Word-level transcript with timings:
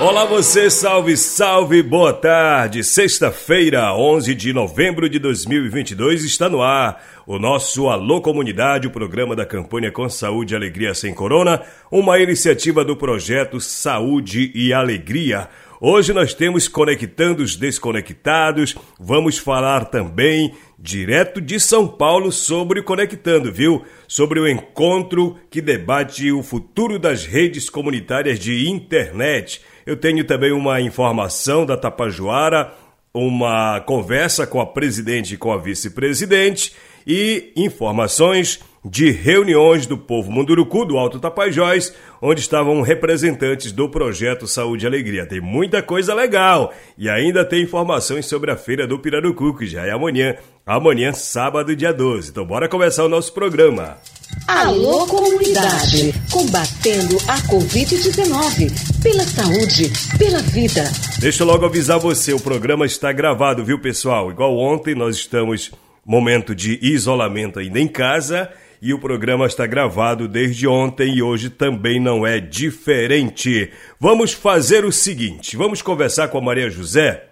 Olá 0.00 0.24
você, 0.24 0.70
salve, 0.70 1.14
salve, 1.14 1.82
boa 1.82 2.14
tarde. 2.14 2.82
Sexta-feira, 2.82 3.94
11 3.94 4.34
de 4.34 4.50
novembro 4.50 5.10
de 5.10 5.18
2022, 5.18 6.24
está 6.24 6.48
no 6.48 6.62
ar 6.62 7.04
o 7.26 7.38
nosso 7.38 7.86
Alô 7.86 8.22
Comunidade, 8.22 8.86
o 8.86 8.90
programa 8.90 9.36
da 9.36 9.44
campanha 9.44 9.92
Com 9.92 10.08
Saúde 10.08 10.54
e 10.54 10.56
Alegria 10.56 10.94
Sem 10.94 11.12
Corona, 11.12 11.60
uma 11.92 12.18
iniciativa 12.18 12.82
do 12.82 12.96
projeto 12.96 13.60
Saúde 13.60 14.50
e 14.54 14.72
Alegria. 14.72 15.50
Hoje 15.78 16.14
nós 16.14 16.32
temos 16.32 16.66
Conectando 16.66 17.42
os 17.42 17.54
Desconectados, 17.54 18.74
vamos 18.98 19.36
falar 19.36 19.84
também 19.86 20.54
direto 20.78 21.42
de 21.42 21.60
São 21.60 21.86
Paulo 21.86 22.32
sobre 22.32 22.80
o 22.80 22.84
Conectando, 22.84 23.52
viu? 23.52 23.84
Sobre 24.08 24.40
o 24.40 24.48
encontro 24.48 25.36
que 25.50 25.60
debate 25.60 26.32
o 26.32 26.42
futuro 26.42 26.98
das 26.98 27.26
redes 27.26 27.68
comunitárias 27.68 28.38
de 28.38 28.66
internet. 28.66 29.60
Eu 29.86 29.96
tenho 29.96 30.24
também 30.24 30.52
uma 30.52 30.80
informação 30.80 31.64
da 31.64 31.76
Tapajoara, 31.76 32.72
uma 33.12 33.80
conversa 33.80 34.46
com 34.46 34.60
a 34.60 34.66
presidente 34.66 35.34
e 35.34 35.36
com 35.36 35.52
a 35.52 35.58
vice-presidente 35.58 36.72
e 37.06 37.52
informações 37.56 38.60
de 38.84 39.10
reuniões 39.10 39.86
do 39.86 39.98
povo 39.98 40.30
Munduruku 40.30 40.86
do 40.86 40.96
Alto 40.96 41.18
Tapajós, 41.18 41.94
onde 42.20 42.40
estavam 42.40 42.80
representantes 42.80 43.72
do 43.72 43.88
projeto 43.88 44.46
Saúde 44.46 44.84
e 44.84 44.88
Alegria. 44.88 45.26
Tem 45.26 45.40
muita 45.40 45.82
coisa 45.82 46.14
legal 46.14 46.72
e 46.96 47.08
ainda 47.08 47.44
tem 47.44 47.62
informações 47.62 48.26
sobre 48.26 48.50
a 48.50 48.56
feira 48.56 48.86
do 48.86 48.98
Pirarucu, 48.98 49.54
que 49.54 49.66
já 49.66 49.84
é 49.84 49.90
amanhã, 49.90 50.34
amanhã, 50.64 51.12
sábado, 51.12 51.76
dia 51.76 51.92
12. 51.92 52.30
Então 52.30 52.46
bora 52.46 52.68
começar 52.68 53.04
o 53.04 53.08
nosso 53.08 53.34
programa. 53.34 53.98
Alô 54.46 55.06
comunidade, 55.06 56.14
combatendo 56.30 57.16
a 57.28 57.36
Covid-19, 57.48 59.02
pela 59.02 59.24
saúde, 59.24 59.92
pela 60.16 60.40
vida. 60.40 60.84
Deixa 61.18 61.42
eu 61.42 61.46
logo 61.46 61.66
avisar 61.66 61.98
você, 61.98 62.32
o 62.32 62.40
programa 62.40 62.86
está 62.86 63.12
gravado, 63.12 63.64
viu 63.64 63.78
pessoal? 63.78 64.30
Igual 64.30 64.56
ontem 64.56 64.94
nós 64.94 65.16
estamos 65.16 65.70
momento 66.04 66.54
de 66.54 66.78
isolamento 66.82 67.58
ainda 67.58 67.78
em 67.78 67.88
casa 67.88 68.50
e 68.82 68.94
o 68.94 68.98
programa 68.98 69.46
está 69.46 69.66
gravado 69.66 70.26
desde 70.26 70.66
ontem 70.66 71.16
e 71.16 71.22
hoje 71.22 71.50
também 71.50 72.00
não 72.00 72.26
é 72.26 72.40
diferente. 72.40 73.70
Vamos 73.98 74.32
fazer 74.32 74.84
o 74.84 74.92
seguinte: 74.92 75.56
vamos 75.56 75.82
conversar 75.82 76.28
com 76.28 76.38
a 76.38 76.42
Maria 76.42 76.70
José, 76.70 77.24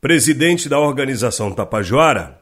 presidente 0.00 0.68
da 0.68 0.78
organização 0.78 1.52
Tapajoara. 1.52 2.38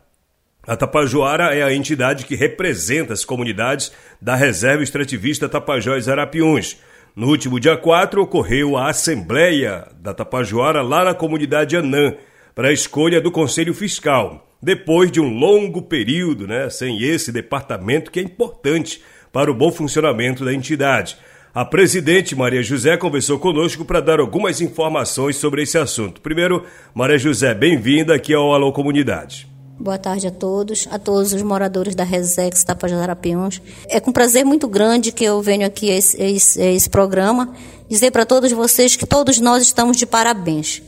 A 0.67 0.77
Tapajoara 0.77 1.55
é 1.55 1.63
a 1.63 1.73
entidade 1.73 2.27
que 2.27 2.35
representa 2.35 3.13
as 3.13 3.25
comunidades 3.25 3.93
da 4.21 4.35
Reserva 4.35 4.83
Extrativista 4.83 5.49
Tapajós 5.49 6.09
Arapiuns. 6.09 6.77
No 7.15 7.29
último 7.29 7.61
dia 7.61 7.77
4 7.77 8.21
ocorreu 8.21 8.77
a 8.77 8.91
Assembleia 8.91 9.87
da 10.01 10.13
Tapajoara 10.13 10.83
lá 10.83 11.05
na 11.05 11.15
comunidade 11.15 11.77
Anã 11.77 12.15
para 12.57 12.69
a 12.69 12.73
escolha 12.73 13.21
do 13.21 13.31
Conselho 13.31 13.75
Fiscal 13.75 14.49
depois 14.63 15.13
de 15.13 15.21
um 15.21 15.29
longo 15.29 15.83
período 15.83 16.47
né, 16.47 16.71
sem 16.71 17.03
esse 17.03 17.31
departamento 17.31 18.11
que 18.11 18.19
é 18.19 18.23
importante 18.23 19.03
para 19.31 19.51
o 19.51 19.55
bom 19.55 19.71
funcionamento 19.71 20.43
da 20.43 20.55
entidade. 20.55 21.19
A 21.55 21.67
presidente 21.67 22.35
Maria 22.35 22.63
José 22.63 22.97
conversou 22.97 23.39
conosco 23.39 23.85
para 23.85 24.01
dar 24.01 24.21
algumas 24.21 24.63
informações 24.63 25.37
sobre 25.37 25.65
esse 25.65 25.77
assunto. 25.77 26.23
Primeiro, 26.23 26.65
Maria 26.95 27.19
José, 27.19 27.55
bem-vinda 27.55 28.15
aqui 28.15 28.33
ao 28.33 28.55
Alô 28.55 28.73
Comunidade. 28.73 29.47
Boa 29.79 29.99
tarde 29.99 30.27
a 30.27 30.31
todos, 30.31 30.89
a 30.91 30.99
todos 30.99 31.35
os 31.35 31.43
moradores 31.43 31.95
da 31.95 32.05
Resex 32.05 32.65
Tapajarapiuns. 32.65 33.61
É 33.87 34.01
com 34.01 34.11
prazer 34.11 34.47
muito 34.47 34.67
grande 34.67 35.13
que 35.13 35.25
eu 35.25 35.43
venho 35.43 35.67
aqui 35.67 35.91
a 35.91 35.97
esse, 35.99 36.23
a 36.23 36.27
esse, 36.27 36.63
a 36.63 36.73
esse 36.73 36.89
programa 36.89 37.55
dizer 37.87 38.11
para 38.11 38.25
todos 38.25 38.51
vocês 38.53 38.97
que 38.97 39.07
todos 39.07 39.39
nós 39.39 39.63
estamos 39.63 39.99
de 39.99 40.07
parabéns. 40.07 40.83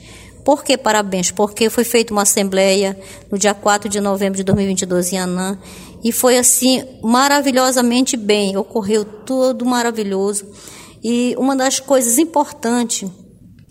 Por 0.48 0.64
que 0.64 0.78
parabéns? 0.78 1.30
Porque 1.30 1.68
foi 1.68 1.84
feita 1.84 2.10
uma 2.10 2.22
assembleia 2.22 2.98
no 3.30 3.36
dia 3.36 3.52
4 3.52 3.86
de 3.86 4.00
novembro 4.00 4.38
de 4.38 4.42
2022 4.44 5.12
em 5.12 5.18
Anã 5.18 5.58
e 6.02 6.10
foi 6.10 6.38
assim 6.38 6.82
maravilhosamente 7.02 8.16
bem, 8.16 8.56
ocorreu 8.56 9.04
tudo 9.04 9.66
maravilhoso. 9.66 10.46
E 11.04 11.34
uma 11.36 11.54
das 11.54 11.80
coisas 11.80 12.16
importantes 12.16 13.10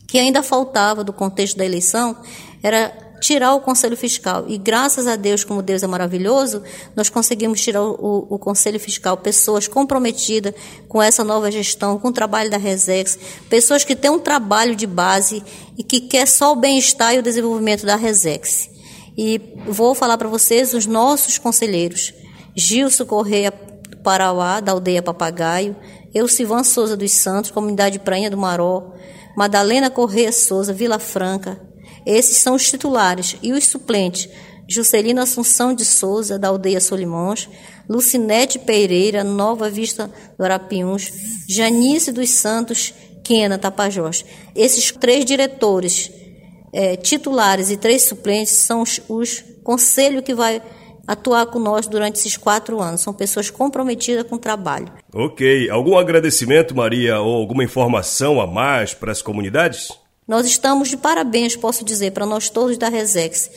que 0.07 0.19
ainda 0.19 0.43
faltava 0.43 1.03
do 1.03 1.11
contexto 1.11 1.57
da 1.57 1.65
eleição 1.65 2.15
era 2.61 2.95
tirar 3.19 3.53
o 3.53 3.61
Conselho 3.61 3.97
Fiscal. 3.97 4.45
E 4.47 4.57
graças 4.57 5.07
a 5.07 5.15
Deus, 5.15 5.43
como 5.43 5.61
Deus 5.61 5.83
é 5.83 5.87
maravilhoso, 5.87 6.61
nós 6.95 7.09
conseguimos 7.09 7.61
tirar 7.61 7.81
o, 7.81 8.27
o, 8.29 8.39
Conselho 8.39 8.79
Fiscal 8.79 9.17
pessoas 9.17 9.67
comprometidas 9.67 10.53
com 10.87 11.01
essa 11.01 11.23
nova 11.23 11.51
gestão, 11.51 11.99
com 11.99 12.09
o 12.09 12.13
trabalho 12.13 12.49
da 12.49 12.57
Resex, 12.57 13.17
pessoas 13.49 13.83
que 13.83 13.95
têm 13.95 14.11
um 14.11 14.19
trabalho 14.19 14.75
de 14.75 14.87
base 14.87 15.43
e 15.77 15.83
que 15.83 16.01
quer 16.01 16.27
só 16.27 16.53
o 16.53 16.55
bem-estar 16.55 17.13
e 17.13 17.19
o 17.19 17.23
desenvolvimento 17.23 17.85
da 17.85 17.95
Resex. 17.95 18.69
E 19.17 19.41
vou 19.67 19.95
falar 19.95 20.17
para 20.17 20.29
vocês 20.29 20.73
os 20.73 20.85
nossos 20.85 21.37
conselheiros. 21.37 22.13
Gilson 22.55 23.05
Correia 23.05 23.51
Parauá, 24.03 24.59
da 24.59 24.71
aldeia 24.71 25.01
Papagaio, 25.01 25.75
Elcivan 26.13 26.63
Souza 26.63 26.95
dos 26.95 27.11
Santos, 27.11 27.51
comunidade 27.51 27.99
Prainha 27.99 28.29
do 28.29 28.37
Maró, 28.37 28.93
Madalena 29.35 29.89
Correia 29.89 30.31
Souza, 30.31 30.71
Vila 30.73 30.97
Franca, 30.97 31.66
esses 32.07 32.37
são 32.37 32.55
os 32.55 32.69
titulares. 32.69 33.35
E 33.43 33.51
os 33.51 33.65
suplentes, 33.65 34.29
Juscelino 34.67 35.21
Assunção 35.21 35.73
de 35.73 35.83
Souza, 35.83 36.39
da 36.39 36.47
aldeia 36.47 36.79
Solimões, 36.79 37.49
Lucinete 37.89 38.57
Pereira, 38.57 39.23
Nova 39.23 39.69
Vista 39.69 40.09
do 40.37 40.43
Arapiuns, 40.43 41.11
Janice 41.49 42.13
dos 42.13 42.29
Santos, 42.29 42.93
Quena, 43.23 43.57
Tapajós. 43.57 44.23
Esses 44.55 44.89
três 44.91 45.25
diretores 45.25 46.09
é, 46.73 46.95
titulares 46.95 47.69
e 47.71 47.77
três 47.77 48.03
suplentes 48.03 48.53
são 48.53 48.81
os, 48.81 49.01
os 49.09 49.43
conselho 49.63 50.23
que 50.23 50.33
vai 50.33 50.61
atuar 51.05 51.45
conosco 51.47 51.91
durante 51.91 52.15
esses 52.15 52.37
quatro 52.37 52.81
anos. 52.81 53.01
São 53.01 53.13
pessoas 53.13 53.49
comprometidas 53.49 54.23
com 54.23 54.35
o 54.35 54.39
trabalho. 54.39 54.91
Ok. 55.13 55.69
Algum 55.69 55.97
agradecimento, 55.97 56.73
Maria, 56.73 57.19
ou 57.19 57.35
alguma 57.35 57.65
informação 57.65 58.39
a 58.39 58.47
mais 58.47 58.93
para 58.93 59.11
as 59.11 59.21
comunidades? 59.21 59.91
Nós 60.27 60.45
estamos 60.45 60.89
de 60.89 60.97
parabéns, 60.97 61.55
posso 61.55 61.85
dizer, 61.85 62.11
para 62.11 62.25
nós 62.25 62.49
todos 62.49 62.77
da 62.77 62.89
Resex. 62.89 63.49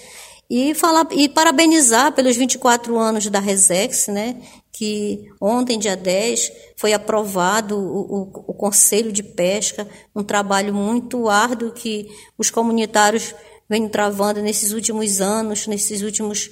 E, 0.49 0.75
falar, 0.75 1.07
e 1.13 1.29
parabenizar 1.29 2.13
pelos 2.13 2.37
24 2.37 2.99
anos 2.99 3.27
da 3.29 3.41
Resex, 3.41 4.09
né, 4.09 4.37
que 4.73 5.31
ontem, 5.41 5.79
dia 5.79 5.97
10, 5.97 6.53
foi 6.77 6.93
aprovado 6.93 7.77
o, 7.77 8.23
o, 8.23 8.45
o 8.49 8.55
Conselho 8.55 9.13
de 9.13 9.23
Pesca, 9.23 9.87
um 10.15 10.23
trabalho 10.23 10.75
muito 10.75 11.29
árduo 11.29 11.73
que 11.73 12.09
os 12.39 12.51
comunitários 12.51 13.35
vêm 13.69 13.89
travando 13.89 14.41
nesses 14.43 14.73
últimos 14.73 15.21
anos, 15.21 15.67
nesses 15.67 16.03
últimos 16.03 16.51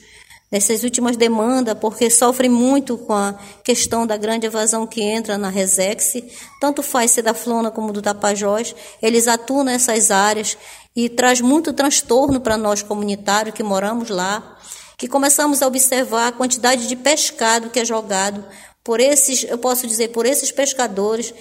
nessas 0.50 0.82
últimas 0.82 1.16
demandas, 1.16 1.76
porque 1.78 2.08
sofrem 2.10 2.50
muito 2.50 2.96
com 2.96 3.12
a 3.12 3.34
questão 3.62 4.06
da 4.06 4.16
grande 4.16 4.46
evasão 4.46 4.86
que 4.86 5.02
entra 5.02 5.36
na 5.36 5.48
Resex, 5.48 6.14
tanto 6.60 6.82
faz 6.82 7.10
ser 7.10 7.22
da 7.22 7.34
Flona 7.34 7.70
como 7.70 7.92
do 7.92 8.02
Tapajós, 8.02 8.74
eles 9.02 9.28
atuam 9.28 9.64
nessas 9.64 10.10
áreas 10.10 10.56
e 10.96 11.08
traz 11.08 11.40
muito 11.40 11.72
transtorno 11.72 12.40
para 12.40 12.56
nós 12.56 12.82
comunitários 12.82 13.54
que 13.54 13.62
moramos 13.62 14.08
lá, 14.08 14.58
que 14.96 15.06
começamos 15.06 15.62
a 15.62 15.66
observar 15.66 16.28
a 16.28 16.32
quantidade 16.32 16.88
de 16.88 16.96
pescado 16.96 17.70
que 17.70 17.78
é 17.78 17.84
jogado 17.84 18.44
por 18.82 19.00
esses, 19.00 19.44
eu 19.44 19.58
posso 19.58 19.86
dizer, 19.86 20.08
por 20.08 20.24
esses 20.24 20.50
pescadores 20.50 21.32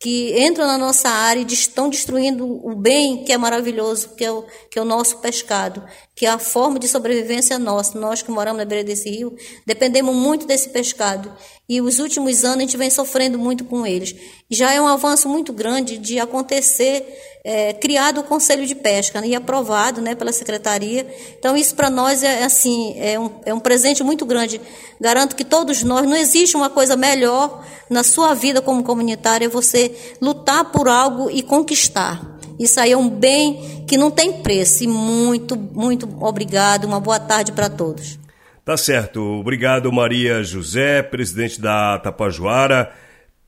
que 0.00 0.38
entram 0.38 0.66
na 0.66 0.76
nossa 0.76 1.08
área 1.08 1.40
e 1.40 1.46
estão 1.46 1.88
destruindo 1.88 2.44
o 2.44 2.74
bem 2.74 3.24
que 3.24 3.32
é 3.32 3.38
maravilhoso, 3.38 4.10
que 4.10 4.24
é 4.24 4.30
o, 4.30 4.44
que 4.70 4.78
é 4.78 4.82
o 4.82 4.84
nosso 4.84 5.18
pescado, 5.18 5.82
que 6.14 6.26
é 6.26 6.30
a 6.30 6.38
forma 6.38 6.78
de 6.78 6.86
sobrevivência 6.86 7.58
nossa. 7.58 7.98
Nós 7.98 8.22
que 8.22 8.30
moramos 8.30 8.58
na 8.58 8.64
beira 8.64 8.84
desse 8.84 9.10
rio, 9.10 9.36
dependemos 9.66 10.14
muito 10.14 10.46
desse 10.46 10.68
pescado. 10.68 11.32
E 11.68 11.80
os 11.80 11.98
últimos 11.98 12.44
anos 12.44 12.58
a 12.58 12.60
gente 12.60 12.76
vem 12.76 12.90
sofrendo 12.90 13.38
muito 13.38 13.64
com 13.64 13.86
eles. 13.86 14.14
Já 14.50 14.72
é 14.72 14.80
um 14.80 14.86
avanço 14.86 15.28
muito 15.28 15.52
grande 15.52 15.98
de 15.98 16.20
acontecer 16.20 17.04
é, 17.44 17.72
criado 17.72 18.20
o 18.20 18.24
Conselho 18.24 18.66
de 18.66 18.74
Pesca 18.74 19.20
né, 19.20 19.28
e 19.28 19.34
aprovado 19.34 20.00
né, 20.00 20.14
pela 20.14 20.32
Secretaria. 20.32 21.06
Então, 21.38 21.56
isso 21.56 21.74
para 21.74 21.90
nós 21.90 22.22
é, 22.22 22.44
assim, 22.44 22.94
é 22.98 23.18
um, 23.18 23.30
é 23.44 23.52
um 23.52 23.60
presente 23.60 24.02
muito 24.02 24.24
grande. 24.24 24.60
Garanto 25.00 25.34
que 25.34 25.44
todos 25.44 25.82
nós, 25.82 26.06
não 26.06 26.16
existe 26.16 26.56
uma 26.56 26.70
coisa 26.70 26.96
melhor 26.96 27.64
na 27.90 28.02
sua 28.02 28.34
vida 28.34 28.62
como 28.62 28.82
comunitária, 28.82 29.46
é 29.46 29.48
você 29.48 29.94
lutar 30.20 30.70
por 30.70 30.88
algo 30.88 31.30
e 31.30 31.42
conquistar. 31.42 32.33
Isso 32.58 32.78
aí 32.80 32.92
é 32.92 32.96
um 32.96 33.08
bem 33.08 33.84
que 33.86 33.96
não 33.96 34.10
tem 34.10 34.42
preço. 34.42 34.84
E 34.84 34.86
muito, 34.86 35.56
muito 35.56 36.08
obrigado. 36.24 36.84
Uma 36.84 37.00
boa 37.00 37.18
tarde 37.18 37.52
para 37.52 37.68
todos. 37.68 38.18
Tá 38.64 38.76
certo. 38.76 39.20
Obrigado, 39.20 39.92
Maria 39.92 40.42
José, 40.42 41.02
presidente 41.02 41.60
da 41.60 41.98
Tapajoara, 41.98 42.90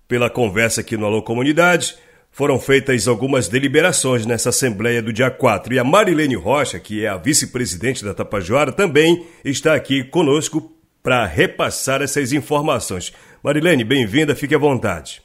pela 0.06 0.28
conversa 0.28 0.82
aqui 0.82 0.96
no 0.96 1.06
Alô 1.06 1.22
Comunidade. 1.22 1.96
Foram 2.30 2.60
feitas 2.60 3.08
algumas 3.08 3.48
deliberações 3.48 4.26
nessa 4.26 4.50
Assembleia 4.50 5.00
do 5.00 5.10
dia 5.10 5.30
4. 5.30 5.72
E 5.72 5.78
a 5.78 5.84
Marilene 5.84 6.34
Rocha, 6.34 6.78
que 6.78 7.02
é 7.02 7.08
a 7.08 7.16
vice-presidente 7.16 8.04
da 8.04 8.12
Tapajoara, 8.12 8.70
também 8.70 9.26
está 9.42 9.74
aqui 9.74 10.04
conosco 10.04 10.70
para 11.02 11.24
repassar 11.24 12.02
essas 12.02 12.34
informações. 12.34 13.10
Marilene, 13.42 13.84
bem-vinda, 13.84 14.34
fique 14.34 14.54
à 14.54 14.58
vontade. 14.58 15.22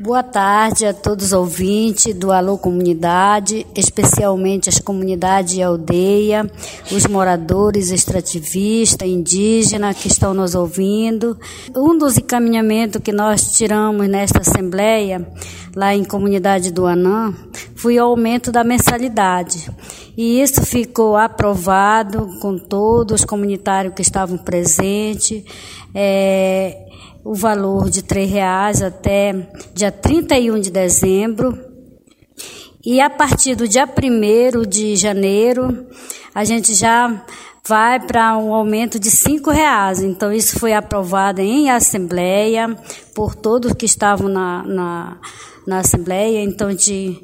Boa 0.00 0.22
tarde 0.22 0.86
a 0.86 0.94
todos 0.94 1.26
os 1.26 1.32
ouvintes 1.32 2.14
do 2.14 2.30
Alô 2.30 2.56
Comunidade, 2.56 3.66
especialmente 3.74 4.68
as 4.68 4.78
comunidades 4.78 5.54
e 5.54 5.62
aldeia, 5.62 6.48
os 6.92 7.04
moradores 7.08 7.90
extrativistas, 7.90 9.08
indígenas 9.08 9.96
que 9.96 10.06
estão 10.06 10.32
nos 10.32 10.54
ouvindo. 10.54 11.36
Um 11.76 11.98
dos 11.98 12.16
encaminhamentos 12.16 13.02
que 13.02 13.10
nós 13.10 13.50
tiramos 13.50 14.06
nesta 14.08 14.38
Assembleia, 14.38 15.28
lá 15.74 15.92
em 15.92 16.04
comunidade 16.04 16.70
do 16.70 16.86
Anã, 16.86 17.34
foi 17.74 17.98
o 17.98 18.02
aumento 18.04 18.52
da 18.52 18.62
mensalidade. 18.62 19.68
E 20.16 20.40
isso 20.40 20.62
ficou 20.62 21.16
aprovado 21.16 22.38
com 22.40 22.56
todos 22.56 23.20
os 23.20 23.24
comunitários 23.24 23.94
que 23.94 24.02
estavam 24.02 24.38
presentes. 24.38 25.44
É, 25.94 26.86
o 27.24 27.34
valor 27.34 27.90
de 27.90 28.00
R$ 28.00 28.24
reais 28.24 28.82
até 28.82 29.50
dia 29.74 29.90
31 29.90 30.60
de 30.60 30.70
dezembro. 30.70 31.58
E 32.84 33.00
a 33.00 33.10
partir 33.10 33.54
do 33.54 33.68
dia 33.68 33.86
1 33.86 34.62
de 34.62 34.96
janeiro, 34.96 35.86
a 36.34 36.44
gente 36.44 36.74
já 36.74 37.24
vai 37.66 38.00
para 38.00 38.38
um 38.38 38.54
aumento 38.54 38.98
de 38.98 39.10
cinco 39.10 39.50
reais. 39.50 40.02
Então, 40.02 40.32
isso 40.32 40.58
foi 40.58 40.72
aprovado 40.72 41.40
em 41.42 41.70
assembleia 41.70 42.74
por 43.14 43.34
todos 43.34 43.74
que 43.74 43.84
estavam 43.84 44.28
na, 44.28 44.62
na, 44.62 45.18
na 45.66 45.78
assembleia. 45.80 46.42
Então, 46.42 46.72
de 46.72 47.20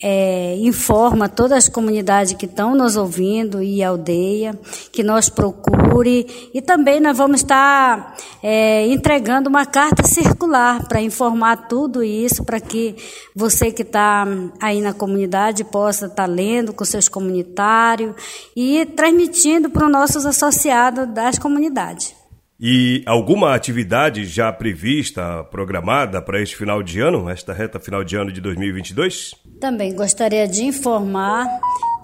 é, 0.00 0.56
informa 0.58 1.28
todas 1.28 1.58
as 1.58 1.68
comunidades 1.68 2.32
que 2.34 2.46
estão 2.46 2.74
nos 2.74 2.96
ouvindo 2.96 3.62
e 3.62 3.82
aldeia, 3.82 4.58
que 4.92 5.02
nós 5.02 5.28
procure 5.28 6.50
e 6.54 6.62
também 6.62 7.00
nós 7.00 7.16
vamos 7.16 7.40
estar 7.40 8.16
é, 8.42 8.86
entregando 8.86 9.48
uma 9.48 9.66
carta 9.66 10.06
circular 10.06 10.86
para 10.86 11.00
informar 11.00 11.68
tudo 11.68 12.04
isso, 12.04 12.44
para 12.44 12.60
que 12.60 12.94
você 13.34 13.72
que 13.72 13.82
está 13.82 14.26
aí 14.60 14.80
na 14.80 14.92
comunidade 14.92 15.64
possa 15.64 16.06
estar 16.06 16.26
tá 16.26 16.26
lendo 16.26 16.72
com 16.72 16.84
seus 16.84 17.08
comunitários 17.08 18.14
e 18.54 18.86
transmitindo 18.86 19.68
para 19.68 19.86
os 19.86 19.90
nossos 19.90 20.24
associados 20.24 21.08
das 21.08 21.38
comunidades. 21.38 22.17
E 22.60 23.04
alguma 23.06 23.54
atividade 23.54 24.24
já 24.24 24.52
prevista, 24.52 25.44
programada 25.44 26.20
para 26.20 26.42
este 26.42 26.56
final 26.56 26.82
de 26.82 27.00
ano, 27.00 27.30
esta 27.30 27.52
reta 27.52 27.78
final 27.78 28.02
de 28.02 28.16
ano 28.16 28.32
de 28.32 28.40
2022? 28.40 29.32
Também 29.60 29.94
gostaria 29.94 30.48
de 30.48 30.64
informar 30.64 31.46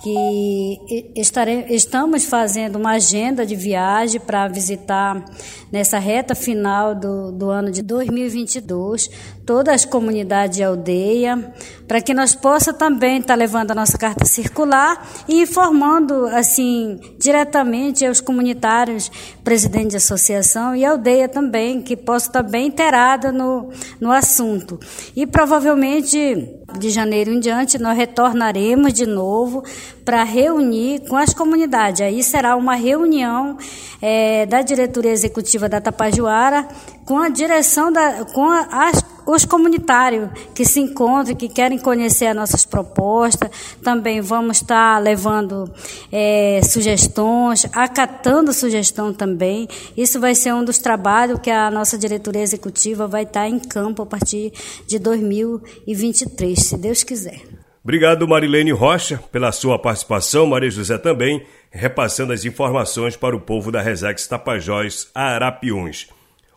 que 0.01 1.11
estare, 1.17 1.65
estamos 1.71 2.27
fazendo 2.27 2.77
uma 2.77 2.93
agenda 2.93 3.45
de 3.45 3.57
viagem 3.57 4.21
para 4.21 4.47
visitar 4.47 5.25
nessa 5.73 5.99
reta 5.99 6.37
final 6.37 6.95
do, 6.95 7.33
do 7.33 7.51
ano 7.51 7.73
de 7.73 7.83
2022 7.83 9.11
todas 9.47 9.75
as 9.75 9.85
comunidades 9.85 10.59
e 10.59 10.63
aldeia, 10.63 11.53
para 11.87 12.01
que 12.01 12.15
nós 12.15 12.35
possa 12.35 12.73
também 12.73 13.19
estar 13.19 13.35
tá 13.35 13.35
levando 13.35 13.71
a 13.71 13.75
nossa 13.75 13.99
carta 13.99 14.25
circular 14.25 15.07
e 15.29 15.43
informando 15.43 16.27
assim 16.29 16.99
diretamente 17.19 18.07
aos 18.07 18.21
comunitários, 18.21 19.11
presidente 19.43 19.91
de 19.91 19.97
associação 19.97 20.75
e 20.75 20.85
aldeia 20.85 21.29
também, 21.29 21.83
que 21.83 21.97
possa 21.97 22.27
estar 22.27 22.43
bem 22.43 22.69
inteirada 22.69 23.31
no, 23.31 23.71
no 24.01 24.11
assunto. 24.11 24.81
E 25.15 25.27
provavelmente 25.27 26.49
de 26.79 26.91
janeiro 26.91 27.31
em 27.31 27.39
diante 27.39 27.79
nós 27.79 27.97
retornaremos 27.97 28.93
de 28.93 29.07
novo 29.07 29.63
para 30.05 30.25
reunir 30.25 31.01
com 31.09 31.17
as 31.17 31.33
comunidades. 31.33 32.01
Aí 32.01 32.23
será 32.23 32.57
uma 32.57 32.75
reunião 32.75 33.57
é, 34.01 34.47
da 34.47 34.63
diretoria 34.63 35.13
executiva 35.13 35.69
da 35.69 35.81
Tapajoara 35.81 36.67
com 37.05 37.19
a 37.19 37.29
direção 37.29 37.93
da, 37.93 38.25
com 38.25 38.49
a, 38.49 38.89
as, 38.89 39.05
os 39.27 39.45
comunitários 39.45 40.31
que 40.55 40.65
se 40.65 40.81
encontram, 40.81 41.35
que 41.35 41.49
querem 41.49 41.79
conhecer 41.79 42.27
as 42.27 42.37
nossas 42.37 42.65
propostas. 42.65 43.51
Também 43.83 44.21
vamos 44.21 44.59
estar 44.59 45.01
levando 45.03 45.71
é, 46.11 46.61
sugestões, 46.63 47.67
acatando 47.73 48.53
sugestão 48.53 49.13
também. 49.13 49.69
Isso 49.97 50.21
vai 50.21 50.35
ser 50.35 50.55
um 50.55 50.65
dos 50.65 50.79
trabalhos 50.79 51.41
que 51.41 51.51
a 51.51 51.71
nossa 51.71 51.99
diretoria 51.99 52.43
executiva 52.43 53.07
vai 53.07 53.25
estar 53.25 53.49
em 53.49 53.59
campo 53.59 54.03
a 54.03 54.07
partir 54.07 54.53
de 54.87 54.99
2023, 54.99 56.59
se 56.59 56.77
Deus 56.77 57.03
quiser. 57.03 57.43
Obrigado, 57.83 58.27
Marilene 58.27 58.73
Rocha, 58.73 59.23
pela 59.31 59.53
sua 59.53 59.79
participação. 59.79 60.47
Maria 60.47 60.71
José 60.71 60.97
também, 60.97 61.45
repassando 61.71 62.33
as 62.33 62.47
informações 62.47 63.15
para 63.15 63.37
o 63.37 63.41
povo 63.41 63.71
da 63.71 63.83
Resex 63.83 64.27
Tapajós 64.27 65.11
Arapiuns. 65.15 66.14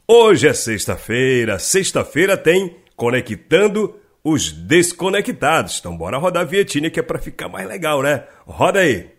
Hoje 0.10 0.48
é 0.48 0.54
sexta-feira, 0.54 1.60
sexta-feira 1.60 2.38
tem 2.38 2.78
Conectando 2.96 3.94
os 4.24 4.54
Desconectados. 4.54 5.80
Então 5.80 5.98
bora 5.98 6.18
rodar 6.18 6.44
a 6.44 6.46
vietinha 6.46 6.90
que 6.90 6.98
é 6.98 7.04
para 7.04 7.20
ficar 7.20 7.50
mais 7.50 7.68
legal, 7.68 8.02
né? 8.02 8.24
Roda 8.46 8.80
aí! 8.80 9.10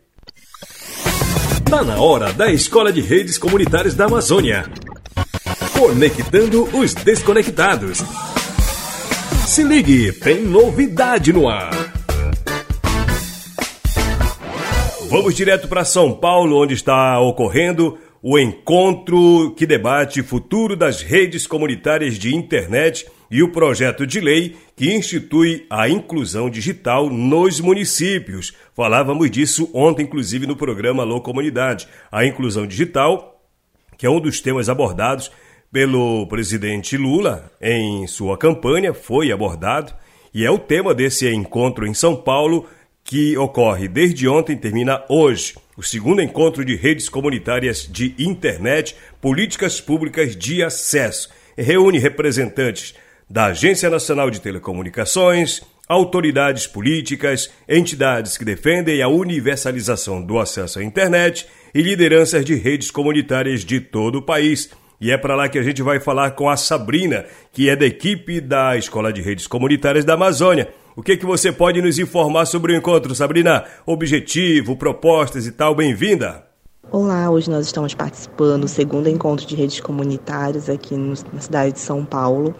Tá 1.69 1.85
na 1.85 2.01
hora 2.01 2.33
da 2.33 2.51
Escola 2.51 2.91
de 2.91 3.03
Redes 3.03 3.37
Comunitárias 3.37 3.95
da 3.95 4.07
Amazônia. 4.07 4.65
Conectando 5.79 6.65
os 6.75 6.95
Desconectados. 6.95 7.99
Se 9.47 9.63
ligue, 9.63 10.11
tem 10.13 10.43
novidade 10.43 11.35
no 11.35 11.51
ar. 11.51 11.69
Vamos 15.11 15.35
direto 15.35 15.69
para 15.69 15.85
São 15.85 16.15
Paulo, 16.15 16.63
onde 16.63 16.73
está 16.73 17.21
ocorrendo 17.21 17.99
o 18.23 18.39
encontro 18.39 19.55
que 19.57 19.67
debate 19.67 20.23
futuro 20.23 20.77
das 20.77 21.03
redes 21.03 21.47
comunitárias 21.47 22.15
de 22.15 22.35
internet 22.35 23.07
e 23.31 23.43
o 23.43 23.53
projeto 23.53 24.07
de 24.07 24.21
lei 24.21 24.57
que 24.75 24.93
institui 24.93 25.67
a 25.69 25.89
inclusão 25.89 26.49
digital 26.49 27.11
nos 27.11 27.61
municípios. 27.61 28.55
Falávamos 28.75 29.31
disso 29.31 29.71
ontem, 29.73 30.05
inclusive, 30.05 30.47
no 30.47 30.57
programa 30.57 31.03
Alô 31.03 31.21
Comunidade. 31.21 31.87
A 32.11 32.25
inclusão 32.25 32.67
digital, 32.67 33.43
que 33.97 34.07
é 34.07 34.11
um 34.11 34.21
dos 34.21 34.41
temas 34.41 34.69
abordados 34.69 35.31
pelo 35.71 36.27
presidente 36.27 36.97
Lula 36.97 37.53
em 37.61 38.07
sua 38.07 38.39
campanha, 38.39 38.95
foi 38.95 39.31
abordado 39.31 39.93
e 40.33 40.45
é 40.45 40.51
o 40.51 40.59
tema 40.59 40.95
desse 40.95 41.29
encontro 41.29 41.87
em 41.87 41.95
São 41.95 42.17
Paulo 42.17 42.67
que 43.09 43.39
ocorre 43.39 43.89
desde 43.89 44.29
ontem 44.29 44.55
termina 44.55 45.03
hoje. 45.09 45.55
O 45.79 45.83
segundo 45.83 46.21
encontro 46.21 46.63
de 46.63 46.77
redes 46.77 47.09
comunitárias 47.09 47.89
de 47.91 48.15
internet, 48.19 48.95
políticas 49.19 49.81
públicas 49.81 50.37
de 50.37 50.63
acesso. 50.63 51.31
Reúne 51.57 51.99
representantes 51.99 52.95
da 53.29 53.47
Agência 53.47 53.89
Nacional 53.89 54.31
de 54.31 54.43
Telecomunicações, 54.43 55.63
autoridades 55.89 56.67
políticas, 56.67 57.51
entidades 57.67 58.37
que 58.37 58.45
defendem 58.45 59.01
a 59.01 59.09
universalização 59.09 60.23
do 60.23 60.39
acesso 60.39 60.79
à 60.79 60.85
internet 60.85 61.47
e 61.75 61.81
lideranças 61.81 62.45
de 62.45 62.57
redes 62.57 62.91
comunitárias 62.91 63.65
de 63.65 63.81
todo 63.81 64.17
o 64.17 64.23
país. 64.23 64.69
E 65.01 65.11
é 65.11 65.17
para 65.17 65.35
lá 65.35 65.49
que 65.49 65.59
a 65.59 65.63
gente 65.63 65.81
vai 65.81 65.99
falar 65.99 66.33
com 66.33 66.51
a 66.51 66.59
Sabrina, 66.59 67.25
que 67.55 67.71
é 67.71 67.77
da 67.77 67.87
equipe 67.87 68.39
da 68.39 68.77
Escola 68.77 69.11
de 69.11 69.23
Redes 69.23 69.47
Comunitárias 69.47 70.05
da 70.05 70.13
Amazônia. 70.13 70.69
O 70.99 71.01
que, 71.01 71.17
que 71.17 71.25
você 71.25 71.53
pode 71.53 71.81
nos 71.81 71.97
informar 71.97 72.45
sobre 72.45 72.73
o 72.73 72.77
encontro, 72.77 73.15
Sabrina? 73.15 73.65
Objetivo, 73.87 74.75
propostas 74.75 75.47
e 75.47 75.53
tal, 75.53 75.73
bem-vinda! 75.73 76.43
Olá, 76.91 77.31
hoje 77.31 77.49
nós 77.49 77.67
estamos 77.67 77.95
participando 77.95 78.63
do 78.63 78.69
segundo 78.69 79.09
encontro 79.09 79.47
de 79.47 79.55
redes 79.55 79.79
comunitárias 79.79 80.69
aqui 80.69 80.97
no, 80.97 81.15
na 81.33 81.41
cidade 81.41 81.75
de 81.75 81.79
São 81.79 82.05
Paulo, 82.05 82.53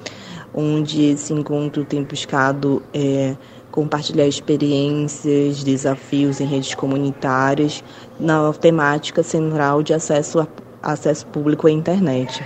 onde 0.55 1.07
esse 1.07 1.33
encontro 1.33 1.85
tem 1.85 2.05
buscado 2.05 2.81
é, 2.95 3.37
compartilhar 3.73 4.29
experiências, 4.29 5.65
desafios 5.65 6.41
em 6.41 6.47
redes 6.47 6.77
comunitárias 6.77 7.83
na 8.21 8.53
temática 8.53 9.25
central 9.25 9.83
de 9.83 9.93
acesso, 9.93 10.39
a, 10.39 10.47
acesso 10.81 11.27
público 11.27 11.67
à 11.67 11.73
internet. 11.73 12.41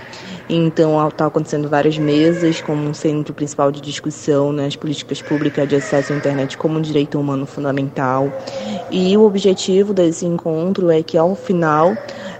Então, 0.49 1.07
está 1.07 1.25
acontecendo 1.25 1.69
várias 1.69 1.97
mesas 1.97 2.61
como 2.61 2.87
um 2.87 2.93
centro 2.93 3.33
principal 3.33 3.71
de 3.71 3.79
discussão 3.79 4.51
nas 4.51 4.75
políticas 4.75 5.21
públicas 5.21 5.67
de 5.67 5.75
acesso 5.75 6.11
à 6.11 6.15
internet 6.15 6.57
como 6.57 6.77
um 6.77 6.81
direito 6.81 7.19
humano 7.19 7.45
fundamental. 7.45 8.31
E 8.91 9.15
o 9.15 9.23
objetivo 9.23 9.93
desse 9.93 10.25
encontro 10.25 10.91
é 10.91 11.01
que, 11.01 11.17
ao 11.17 11.35
final 11.35 11.95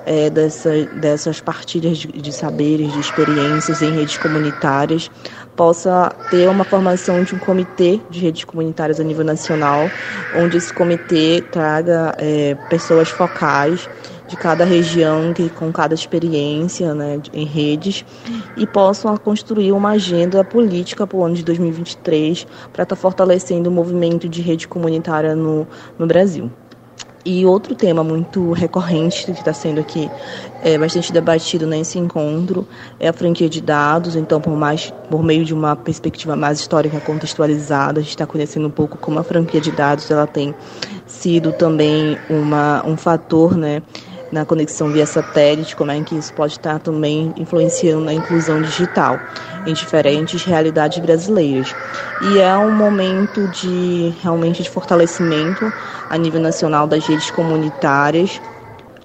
é, 0.06 0.30
dessa, 0.30 0.84
dessas 1.00 1.40
partilhas 1.40 1.98
de, 1.98 2.08
de 2.08 2.34
saberes, 2.34 2.92
de 2.92 3.00
experiências 3.00 3.82
em 3.82 3.92
redes 3.92 4.18
comunitárias, 4.18 5.10
possa 5.56 6.12
ter 6.30 6.50
uma 6.50 6.64
formação 6.64 7.24
de 7.24 7.36
um 7.36 7.40
comitê 7.40 8.00
de 8.10 8.20
redes 8.20 8.44
comunitárias 8.44 9.00
a 9.00 9.04
nível 9.04 9.24
nacional, 9.24 9.90
onde 10.36 10.58
esse 10.58 10.74
comitê 10.74 11.44
traga 11.52 12.14
é, 12.18 12.56
pessoas 12.70 13.10
focais 13.10 13.88
de 14.34 14.38
cada 14.38 14.66
região, 14.66 15.32
que, 15.32 15.48
com 15.48 15.72
cada 15.72 15.94
experiência 15.94 16.96
né, 16.96 17.22
em 17.32 17.46
redes, 17.46 18.04
e 18.58 18.66
possam 18.66 19.16
construir 19.16 19.72
uma 19.72 19.92
agenda 19.92 20.44
política 20.44 21.06
para 21.06 21.18
o 21.18 21.24
ano 21.24 21.36
de 21.36 21.44
2023 21.44 22.48
para 22.74 22.82
estar 22.82 22.86
tá 22.88 22.96
fortalecendo 22.96 23.70
o 23.70 23.72
movimento 23.72 24.28
de 24.28 24.42
rede 24.42 24.68
comunitária 24.68 25.36
no, 25.36 25.68
no 26.00 26.08
Brasil. 26.08 26.50
E 27.26 27.46
outro 27.46 27.74
tema 27.74 28.04
muito 28.04 28.52
recorrente 28.52 29.24
que 29.24 29.32
está 29.32 29.54
sendo 29.54 29.80
aqui 29.80 30.10
é, 30.62 30.78
bastante 30.78 31.14
debatido 31.14 31.66
nesse 31.66 31.98
encontro 31.98 32.68
é 33.00 33.08
a 33.08 33.14
franquia 33.14 33.48
de 33.48 33.62
dados. 33.62 34.18
Então, 34.18 34.42
por 34.42 34.58
mais 34.58 34.92
por 35.10 35.24
meio 35.24 35.46
de 35.46 35.54
uma 35.54 35.74
perspectiva 35.74 36.36
mais 36.36 36.60
histórica 36.60 37.00
contextualizada, 37.00 38.00
a 38.00 38.04
gente 38.04 38.10
está 38.10 38.26
conhecendo 38.26 38.68
um 38.68 38.72
pouco 38.72 38.98
como 38.98 39.20
a 39.20 39.24
franquia 39.24 39.62
de 39.62 39.72
dados 39.72 40.12
ela 40.12 40.28
tem 40.28 40.54
sido 41.06 41.54
também 41.54 42.18
uma, 42.30 42.84
um 42.86 42.98
fator, 42.98 43.56
né, 43.56 43.82
na 44.34 44.46
conexão 44.46 44.92
via 44.92 45.06
satélite, 45.06 45.76
como 45.76 45.92
é 45.92 46.02
que 46.02 46.16
isso 46.16 46.34
pode 46.34 46.54
estar 46.54 46.80
também 46.80 47.32
influenciando 47.38 48.04
na 48.04 48.14
inclusão 48.14 48.62
digital 48.62 49.20
em 49.66 49.74
diferentes 49.74 50.44
realidades 50.44 50.98
brasileiras. 50.98 51.74
E 52.22 52.40
é 52.40 52.58
um 52.58 52.72
momento 52.72 53.48
de 53.50 54.12
realmente 54.24 54.64
de 54.64 54.70
fortalecimento 54.70 55.72
a 56.10 56.18
nível 56.18 56.42
nacional 56.42 56.88
das 56.88 57.06
redes 57.06 57.30
comunitárias. 57.30 58.42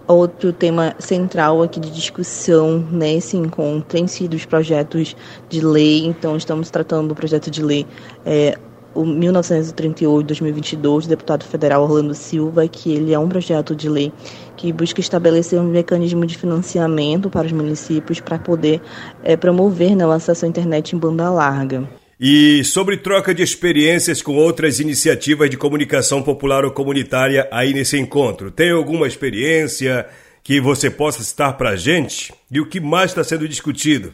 Outro 0.07 0.51
tema 0.55 0.95
central 0.99 1.63
aqui 1.63 1.79
de 1.79 1.91
discussão 1.91 2.83
nesse 2.91 3.37
encontro 3.37 3.83
tem 3.83 4.07
sido 4.07 4.33
os 4.33 4.47
projetos 4.47 5.15
de 5.51 5.61
lei. 5.61 6.07
Então, 6.07 6.39
estamos 6.39 6.71
tratando 6.71 7.09
do 7.09 7.15
projeto 7.15 7.51
de 7.51 7.63
lei 7.63 7.87
é, 8.25 8.57
o 8.95 9.05
1938-2022 9.05 11.03
do 11.03 11.09
deputado 11.09 11.45
federal 11.45 11.83
Orlando 11.83 12.15
Silva, 12.15 12.67
que 12.67 12.93
ele 12.93 13.13
é 13.13 13.19
um 13.19 13.29
projeto 13.29 13.75
de 13.75 13.89
lei 13.89 14.13
que 14.57 14.73
busca 14.73 15.01
estabelecer 15.01 15.61
um 15.61 15.69
mecanismo 15.69 16.27
de 16.27 16.37
financiamento 16.37 17.31
para 17.31 17.47
os 17.47 17.53
municípios 17.53 18.21
para 18.21 18.39
poder 18.39 18.81
é, 19.23 19.37
promover 19.37 19.95
né, 19.95 20.07
o 20.07 20.11
acesso 20.11 20.45
à 20.45 20.49
internet 20.49 20.95
em 20.95 20.99
banda 20.99 21.31
larga. 21.31 21.89
E 22.21 22.65
sobre 22.65 22.97
troca 22.97 23.33
de 23.33 23.45
experiências 23.45 24.21
com 24.21 24.35
outras 24.35 24.81
iniciativas 24.81 25.49
de 25.49 25.57
comunicação 25.57 26.21
popular 26.21 26.65
ou 26.65 26.73
comunitária 26.73 27.47
aí 27.53 27.73
nesse 27.73 27.97
encontro, 27.97 28.51
tem 28.51 28.73
alguma 28.73 29.07
experiência 29.07 30.05
que 30.43 30.61
você 30.61 30.91
possa 30.91 31.23
citar 31.23 31.57
para 31.57 31.71
a 31.71 31.77
gente? 31.77 32.35
E 32.51 32.61
o 32.61 32.67
que 32.67 32.81
mais 32.81 33.13
está 33.13 33.23
sendo 33.23 33.47
discutido? 33.47 34.13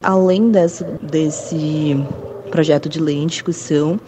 Além 0.00 0.50
desse, 0.50 0.84
desse 1.02 1.96
projeto 2.52 2.88
de 2.88 3.00
lei 3.00 3.16
em 3.16 3.26
discussão. 3.26 3.98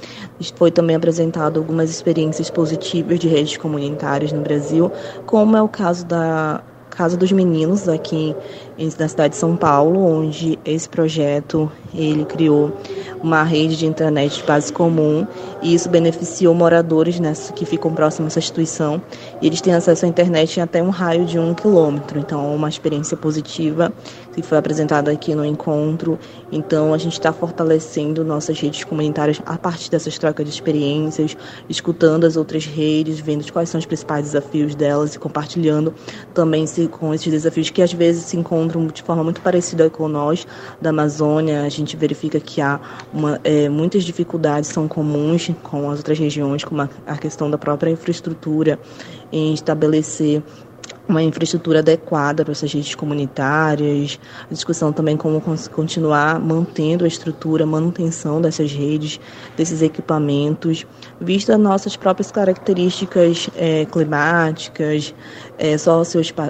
Foi 0.55 0.71
também 0.71 0.95
apresentado 0.95 1.59
algumas 1.59 1.91
experiências 1.91 2.49
positivas 2.51 3.19
de 3.19 3.27
redes 3.27 3.57
comunitárias 3.57 4.31
no 4.31 4.43
Brasil, 4.43 4.93
como 5.27 5.57
é 5.57 5.63
o 5.63 5.69
caso 5.69 6.07
da 6.07 6.63
Casa 6.91 7.17
dos 7.17 7.33
Meninos 7.33 7.89
aqui 7.89 8.37
na 8.99 9.09
cidade 9.09 9.35
de 9.35 9.37
São 9.37 9.57
Paulo, 9.57 10.05
onde 10.05 10.59
esse 10.65 10.89
projeto 10.89 11.71
ele 11.95 12.25
criou 12.25 12.73
uma 13.23 13.43
rede 13.43 13.77
de 13.77 13.87
internet 13.87 14.39
de 14.39 14.43
base 14.43 14.73
comum 14.73 15.27
e 15.63 15.75
isso 15.75 15.89
beneficiou 15.89 16.55
moradores 16.55 17.21
nessa, 17.21 17.53
que 17.53 17.65
ficam 17.65 17.95
próximos 17.95 18.27
a 18.27 18.31
essa 18.33 18.39
instituição 18.41 19.01
e 19.41 19.47
eles 19.47 19.61
têm 19.61 19.73
acesso 19.73 20.05
à 20.05 20.09
internet 20.09 20.59
em 20.59 20.63
até 20.63 20.83
um 20.83 20.91
raio 20.91 21.25
de 21.25 21.39
um 21.39 21.55
quilômetro. 21.55 22.19
Então, 22.19 22.53
é 22.53 22.57
uma 22.57 22.69
experiência 22.69 23.17
positiva 23.17 23.93
que 24.35 24.43
foi 24.43 24.59
apresentada 24.59 25.11
aqui 25.11 25.35
no 25.35 25.45
encontro. 25.45 26.19
Então, 26.51 26.93
a 26.93 26.99
gente 26.99 27.13
está 27.13 27.33
fortalecendo 27.33 28.25
nossas 28.25 28.59
redes 28.59 28.83
comunitárias 28.83 29.41
a 29.47 29.57
partir 29.57 29.91
dessas 29.91 30.19
trocas 30.19 30.45
de 30.45 30.53
experiências, 30.53 31.37
escutando 31.69 32.25
as 32.25 32.37
outras 32.37 32.67
redes, 32.67 33.21
vendo 33.21 33.51
quais 33.53 33.69
são 33.69 33.79
os 33.79 33.87
principais 33.87 34.25
desafios 34.25 34.75
delas 34.75 35.15
e 35.15 35.19
compartilhando 35.19 35.95
também 36.33 36.65
com 36.91 37.15
esses 37.15 37.31
desafios 37.31 37.71
que 37.71 37.83
às 37.83 37.93
vezes 37.93 38.25
se 38.25 38.37
encontram 38.37 38.64
de 38.67 39.03
forma 39.03 39.23
muito 39.23 39.41
parecida 39.41 39.89
com 39.91 40.09
nós 40.09 40.47
da 40.81 40.91
Amazônia. 40.91 41.63
A 41.63 41.69
gente 41.69 41.97
verifica 41.97 42.41
que 42.41 42.61
há 42.61 42.81
uma, 43.13 43.41
é, 43.45 43.69
muitas 43.69 44.05
dificuldades 44.05 44.71
são 44.71 44.89
comuns 44.89 45.51
com 45.63 45.91
as 45.91 45.99
outras 45.99 46.19
regiões, 46.19 46.65
como 46.65 46.83
a, 46.83 46.89
a 47.07 47.17
questão 47.17 47.51
da 47.51 47.59
própria 47.59 47.91
infraestrutura, 47.91 48.79
em 49.33 49.53
estabelecer 49.53 50.43
uma 51.09 51.23
infraestrutura 51.23 51.81
adequada 51.81 52.45
para 52.45 52.53
essas 52.53 52.73
redes 52.73 52.95
comunitárias, 52.95 54.19
a 54.51 54.53
discussão 54.53 54.93
também 54.93 55.17
como 55.17 55.41
continuar 55.71 56.41
mantendo 56.41 57.05
a 57.05 57.09
estrutura, 57.09 57.67
manutenção 57.67 58.41
dessas 58.41 58.73
redes, 58.73 59.21
desses 59.57 59.83
equipamentos, 59.83 60.87
vista 61.21 61.59
nossas 61.59 61.97
próprias 61.97 62.31
características 62.31 63.51
é, 63.57 63.85
climáticas, 63.85 65.15
é, 65.59 65.77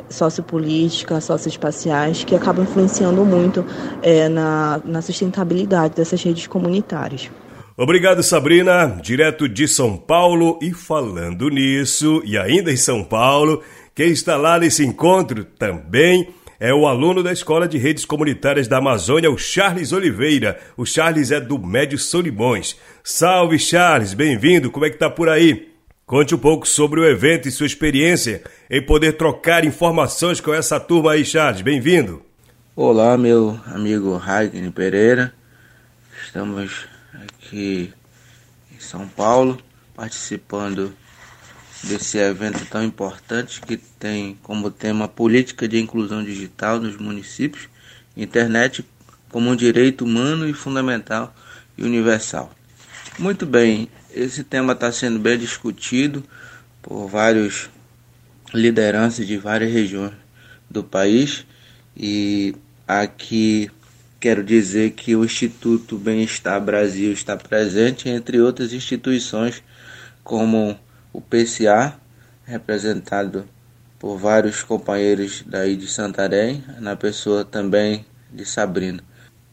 sociopolíticas, 0.08 1.24
socioespaciais, 1.24 2.24
que 2.24 2.34
acabam 2.34 2.64
influenciando 2.64 3.24
muito 3.24 3.64
é, 4.02 4.28
na, 4.28 4.80
na 4.84 5.02
sustentabilidade 5.02 5.94
dessas 5.94 6.22
redes 6.22 6.46
comunitárias. 6.46 7.30
Obrigado, 7.76 8.22
Sabrina, 8.22 9.00
direto 9.02 9.48
de 9.48 9.66
São 9.66 9.96
Paulo. 9.96 10.60
E 10.62 10.72
falando 10.72 11.48
nisso, 11.48 12.22
e 12.24 12.38
ainda 12.38 12.70
em 12.70 12.76
São 12.76 13.02
Paulo, 13.02 13.60
quem 13.94 14.10
está 14.10 14.36
lá 14.36 14.58
nesse 14.58 14.84
encontro 14.84 15.44
também 15.44 16.28
é 16.58 16.74
o 16.74 16.84
aluno 16.84 17.22
da 17.22 17.32
Escola 17.32 17.68
de 17.68 17.78
Redes 17.78 18.04
Comunitárias 18.04 18.66
da 18.66 18.78
Amazônia, 18.78 19.30
o 19.30 19.38
Charles 19.38 19.92
Oliveira. 19.92 20.58
O 20.76 20.84
Charles 20.84 21.30
é 21.30 21.40
do 21.40 21.60
Médio 21.60 21.96
Solimões. 21.96 22.76
Salve, 23.04 23.56
Charles, 23.56 24.12
bem-vindo. 24.12 24.68
Como 24.68 24.84
é 24.84 24.90
que 24.90 24.98
tá 24.98 25.08
por 25.08 25.28
aí? 25.28 25.72
Conte 26.04 26.34
um 26.34 26.38
pouco 26.38 26.66
sobre 26.66 26.98
o 26.98 27.04
evento 27.04 27.46
e 27.46 27.52
sua 27.52 27.66
experiência 27.66 28.42
em 28.68 28.82
poder 28.82 29.12
trocar 29.12 29.64
informações 29.64 30.40
com 30.40 30.52
essa 30.52 30.80
turma 30.80 31.12
aí, 31.12 31.24
Charles. 31.24 31.62
Bem-vindo. 31.62 32.20
Olá, 32.74 33.16
meu 33.16 33.60
amigo 33.66 34.16
Raigner 34.16 34.72
Pereira. 34.72 35.32
Estamos 36.24 36.88
aqui 37.12 37.92
em 38.74 38.80
São 38.80 39.06
Paulo 39.06 39.56
participando 39.94 40.92
desse 41.84 42.18
evento 42.18 42.64
tão 42.66 42.82
importante 42.82 43.60
que 43.60 43.76
tem 43.76 44.38
como 44.42 44.70
tema 44.70 45.06
política 45.06 45.68
de 45.68 45.78
inclusão 45.78 46.24
digital 46.24 46.80
nos 46.80 46.96
municípios, 46.96 47.68
internet 48.16 48.84
como 49.30 49.50
um 49.50 49.56
direito 49.56 50.04
humano 50.04 50.48
e 50.48 50.52
fundamental 50.52 51.34
e 51.76 51.84
universal. 51.84 52.52
Muito 53.18 53.46
bem, 53.46 53.88
esse 54.12 54.44
tema 54.44 54.72
está 54.72 54.90
sendo 54.90 55.18
bem 55.18 55.38
discutido 55.38 56.24
por 56.80 57.08
vários 57.08 57.68
lideranças 58.52 59.26
de 59.26 59.36
várias 59.36 59.72
regiões 59.72 60.12
do 60.70 60.82
país 60.82 61.44
e 61.96 62.54
aqui 62.86 63.70
quero 64.20 64.42
dizer 64.42 64.92
que 64.92 65.14
o 65.14 65.24
Instituto 65.24 65.98
Bem-Estar 65.98 66.60
Brasil 66.60 67.12
está 67.12 67.36
presente 67.36 68.08
entre 68.08 68.40
outras 68.40 68.72
instituições 68.72 69.62
como 70.22 70.78
o 71.14 71.21
PCA, 71.21 71.97
representado 72.44 73.49
por 73.99 74.18
vários 74.18 74.62
companheiros 74.62 75.44
daí 75.47 75.76
de 75.76 75.87
Santarém, 75.87 76.62
na 76.80 76.97
pessoa 76.97 77.44
também 77.44 78.04
de 78.30 78.44
Sabrina. 78.44 79.02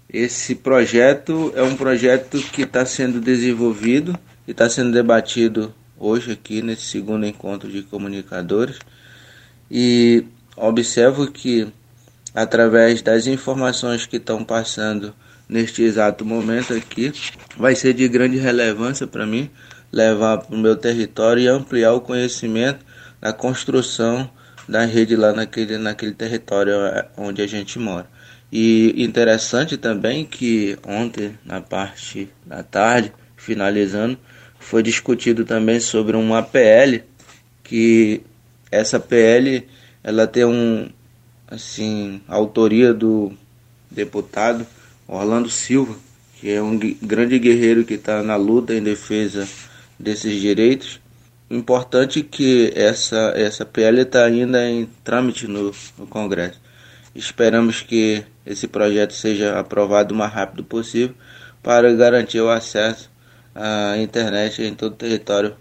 Esse 0.10 0.56
projeto 0.56 1.54
é 1.56 1.62
um 1.62 1.78
projeto 1.78 2.38
que 2.52 2.64
está 2.64 2.86
sendo 2.86 3.22
desenvolvido 3.22 4.20
e 4.46 4.52
está 4.52 4.70
sendo 4.70 4.92
debatido 4.92 5.74
hoje 5.98 6.32
aqui 6.34 6.62
nesse 6.62 6.82
segundo 6.82 7.26
encontro 7.26 7.72
de 7.72 7.84
comunicadores 7.84 8.80
e 9.70 10.26
observo 10.58 11.32
que 11.32 11.72
através 12.34 13.02
das 13.02 13.28
informações 13.28 14.06
que 14.06 14.18
estão 14.18 14.44
passando 14.44 15.14
neste 15.48 15.84
exato 15.84 16.26
momento 16.26 16.74
aqui 16.74 17.14
vai 17.56 17.76
ser 17.76 17.94
de 17.94 18.08
grande 18.08 18.38
relevância 18.38 19.06
para 19.06 19.26
mim 19.26 19.50
levar 19.92 20.40
para 20.40 20.56
o 20.56 20.58
meu 20.58 20.76
território 20.76 21.44
e 21.44 21.48
ampliar 21.48 21.94
o 21.94 22.02
conhecimento 22.02 22.86
da 23.20 23.34
construção 23.34 24.30
da 24.68 24.86
rede 24.86 25.16
lá 25.16 25.34
naquele, 25.34 25.78
naquele 25.78 26.14
território 26.14 26.74
é, 26.74 27.08
onde 27.18 27.42
a 27.42 27.48
gente 27.48 27.78
mora. 27.78 28.08
E 28.52 28.94
interessante 29.04 29.78
também 29.78 30.26
que 30.26 30.78
ontem, 30.86 31.38
na 31.46 31.62
parte 31.62 32.30
da 32.46 32.64
tarde, 32.64 33.12
finalizando, 33.36 34.18
foi 34.60 34.84
discutido 34.84 35.46
também 35.46 35.80
sobre 35.80 36.16
uma 36.16 36.44
PL, 36.44 37.04
que 37.64 38.22
essa 38.70 39.00
PL 39.00 39.68
ela 40.04 40.28
tem 40.28 40.46
um 40.46 40.90
assim, 41.48 42.22
autoria 42.28 42.94
do 42.94 43.32
deputado 43.90 44.66
Orlando 45.08 45.50
Silva, 45.50 45.96
que 46.40 46.50
é 46.50 46.62
um 46.62 46.80
grande 47.02 47.38
guerreiro 47.38 47.84
que 47.84 47.96
está 47.96 48.24
na 48.24 48.36
luta 48.36 48.74
em 48.74 48.82
defesa 48.82 49.48
desses 50.02 50.40
direitos. 50.42 51.00
Importante 51.50 52.24
que 52.24 52.72
essa, 52.76 53.34
essa 53.36 53.66
PL 53.66 54.02
está 54.02 54.26
ainda 54.26 54.70
em 54.70 54.86
trâmite 55.04 55.48
no, 55.48 55.72
no 55.98 56.08
Congresso. 56.08 56.60
Esperamos 57.14 57.82
que 57.82 58.24
esse 58.46 58.68
projeto 58.68 59.14
seja 59.14 59.60
aprovado 59.60 60.14
o 60.14 60.18
mais 60.18 60.32
rápido 60.32 60.64
possível 60.64 61.14
para 61.62 61.94
garantir 61.94 62.40
o 62.40 62.50
acesso 62.50 63.12
à 63.54 63.98
internet 63.98 64.64
em 64.64 64.74
todo 64.74 64.94
o 64.94 64.96
território 64.96 65.56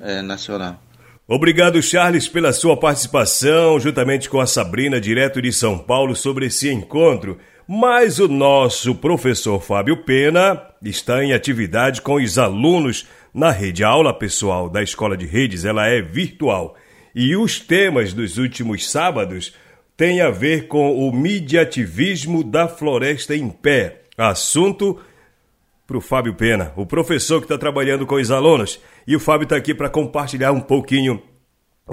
é, 0.00 0.20
nacional. 0.22 0.80
Obrigado, 1.26 1.80
Charles, 1.80 2.26
pela 2.26 2.52
sua 2.52 2.76
participação, 2.76 3.78
juntamente 3.78 4.28
com 4.28 4.40
a 4.40 4.46
Sabrina, 4.46 5.00
direto 5.00 5.40
de 5.40 5.52
São 5.52 5.78
Paulo, 5.78 6.16
sobre 6.16 6.46
esse 6.46 6.68
encontro. 6.68 7.38
Mas 7.68 8.18
o 8.18 8.26
nosso 8.26 8.96
professor 8.96 9.60
Fábio 9.62 9.98
Pena 9.98 10.60
está 10.82 11.22
em 11.22 11.32
atividade 11.32 12.02
com 12.02 12.14
os 12.14 12.36
alunos 12.36 13.06
na 13.32 13.50
rede. 13.50 13.84
A 13.84 13.88
aula 13.88 14.12
pessoal 14.12 14.68
da 14.68 14.82
Escola 14.82 15.16
de 15.16 15.26
Redes 15.26 15.64
ela 15.64 15.86
é 15.86 16.00
virtual. 16.00 16.74
E 17.14 17.36
os 17.36 17.58
temas 17.58 18.12
dos 18.12 18.38
últimos 18.38 18.90
sábados 18.90 19.54
têm 19.96 20.20
a 20.20 20.30
ver 20.30 20.68
com 20.68 20.96
o 20.96 21.12
mediativismo 21.12 22.42
da 22.42 22.68
floresta 22.68 23.36
em 23.36 23.50
pé. 23.50 24.02
Assunto 24.16 24.98
para 25.86 25.98
o 25.98 26.00
Fábio 26.00 26.34
Pena, 26.34 26.72
o 26.76 26.86
professor 26.86 27.40
que 27.40 27.46
está 27.46 27.58
trabalhando 27.58 28.06
com 28.06 28.14
os 28.14 28.30
alunos. 28.30 28.80
E 29.06 29.16
o 29.16 29.20
Fábio 29.20 29.44
está 29.44 29.56
aqui 29.56 29.74
para 29.74 29.88
compartilhar 29.88 30.52
um 30.52 30.60
pouquinho 30.60 31.20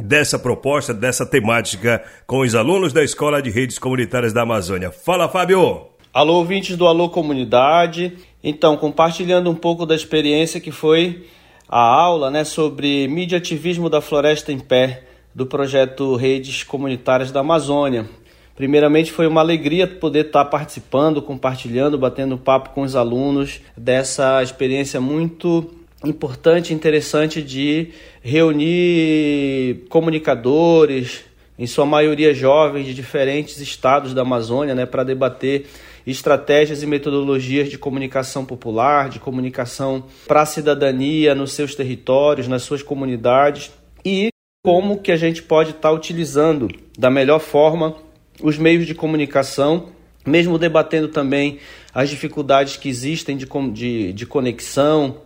dessa 0.04 0.38
proposta, 0.38 0.94
dessa 0.94 1.26
temática 1.26 2.04
com 2.28 2.40
os 2.40 2.54
alunos 2.54 2.94
da 2.94 3.04
Escola 3.04 3.42
de 3.42 3.50
Redes 3.50 3.80
Comunitárias 3.80 4.34
da 4.34 4.44
Amazônia. 4.44 4.92
Fala, 4.92 5.28
Fábio! 5.28 5.88
Alô, 6.14 6.36
ouvintes 6.36 6.78
do 6.78 6.88
Alô 6.88 7.10
Comunidade. 7.10 8.18
Então, 8.44 8.78
compartilhando 8.78 9.50
um 9.50 9.56
pouco 9.56 9.86
da 9.86 9.96
experiência 9.96 10.60
que 10.60 10.72
foi 10.72 11.26
a 11.68 11.80
aula 11.80 12.32
né, 12.32 12.44
sobre 12.44 13.08
mediativismo 13.08 13.90
da 13.90 14.00
floresta 14.00 14.52
em 14.52 14.60
pé 14.60 15.04
do 15.34 15.46
projeto 15.46 16.16
Redes 16.16 16.64
Comunitárias 16.64 17.32
da 17.32 17.42
Amazônia. 17.42 18.08
Primeiramente, 18.56 19.12
foi 19.12 19.28
uma 19.28 19.42
alegria 19.42 19.86
poder 19.86 20.28
estar 20.28 20.46
participando, 20.46 21.22
compartilhando, 21.22 21.98
batendo 21.98 22.38
papo 22.38 22.72
com 22.72 22.82
os 22.82 22.96
alunos 22.96 23.62
dessa 23.76 24.42
experiência 24.42 25.00
muito 25.00 25.70
importante, 26.04 26.74
interessante 26.74 27.42
de 27.42 27.90
reunir 28.22 29.86
comunicadores, 29.90 31.26
em 31.60 31.66
sua 31.66 31.86
maioria 31.86 32.34
jovens 32.34 32.86
de 32.86 32.94
diferentes 32.94 33.60
estados 33.60 34.14
da 34.14 34.22
Amazônia, 34.22 34.76
né, 34.76 34.86
para 34.86 35.04
debater 35.04 35.68
estratégias 36.08 36.82
e 36.82 36.86
metodologias 36.86 37.70
de 37.70 37.78
comunicação 37.78 38.46
popular, 38.46 39.10
de 39.10 39.20
comunicação 39.20 40.06
para 40.26 40.42
a 40.42 40.46
cidadania 40.46 41.36
nos 41.36 41.52
seus 41.52 41.76
territórios, 41.76 42.48
nas 42.48 42.64
suas 42.64 42.82
comunidades 42.82 43.72
e 44.06 44.30
como 44.64 45.00
que 45.00 45.12
a 45.12 45.18
gente 45.18 45.44
pode 45.44 45.72
estar 45.72 45.90
tá 45.90 45.92
utilizando 45.92 46.70
da 46.98 47.10
melhor 47.10 47.40
forma 47.40 47.96
os 48.42 48.58
meios 48.58 48.86
de 48.86 48.96
comunicação, 48.96 49.90
mesmo 50.26 50.58
debatendo 50.58 51.10
também 51.10 51.60
as 51.94 52.10
dificuldades 52.10 52.78
que 52.78 52.88
existem 52.88 53.36
de, 53.36 53.46
de, 53.74 54.14
de 54.14 54.26
conexão, 54.26 55.18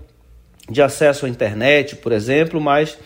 de 0.70 0.82
acesso 0.82 1.26
à 1.26 1.30
internet, 1.30 1.98
por 1.98 2.12
exemplo, 2.12 2.60
mas 2.60 2.98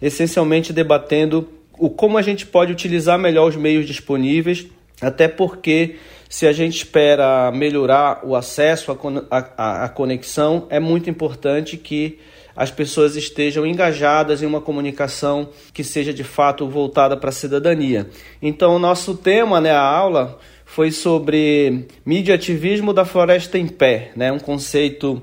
essencialmente 0.00 0.72
debatendo 0.72 1.48
o 1.78 1.88
como 1.88 2.18
a 2.18 2.22
gente 2.22 2.44
pode 2.44 2.72
utilizar 2.72 3.18
melhor 3.18 3.48
os 3.48 3.56
meios 3.56 3.86
disponíveis, 3.86 4.66
até 5.00 5.28
porque 5.28 5.96
se 6.32 6.46
a 6.46 6.52
gente 6.54 6.78
espera 6.78 7.52
melhorar 7.52 8.22
o 8.24 8.34
acesso 8.34 8.90
à 9.30 9.88
conexão, 9.90 10.66
é 10.70 10.80
muito 10.80 11.10
importante 11.10 11.76
que 11.76 12.18
as 12.56 12.70
pessoas 12.70 13.16
estejam 13.16 13.66
engajadas 13.66 14.42
em 14.42 14.46
uma 14.46 14.58
comunicação 14.58 15.50
que 15.74 15.84
seja 15.84 16.10
de 16.10 16.24
fato 16.24 16.66
voltada 16.66 17.18
para 17.18 17.28
a 17.28 17.32
cidadania. 17.32 18.08
Então, 18.40 18.76
o 18.76 18.78
nosso 18.78 19.14
tema, 19.14 19.60
né, 19.60 19.72
a 19.72 19.82
aula, 19.82 20.38
foi 20.64 20.90
sobre 20.90 21.86
mediativismo 22.02 22.94
da 22.94 23.04
floresta 23.04 23.58
em 23.58 23.66
pé, 23.66 24.12
né, 24.16 24.32
um 24.32 24.38
conceito 24.38 25.22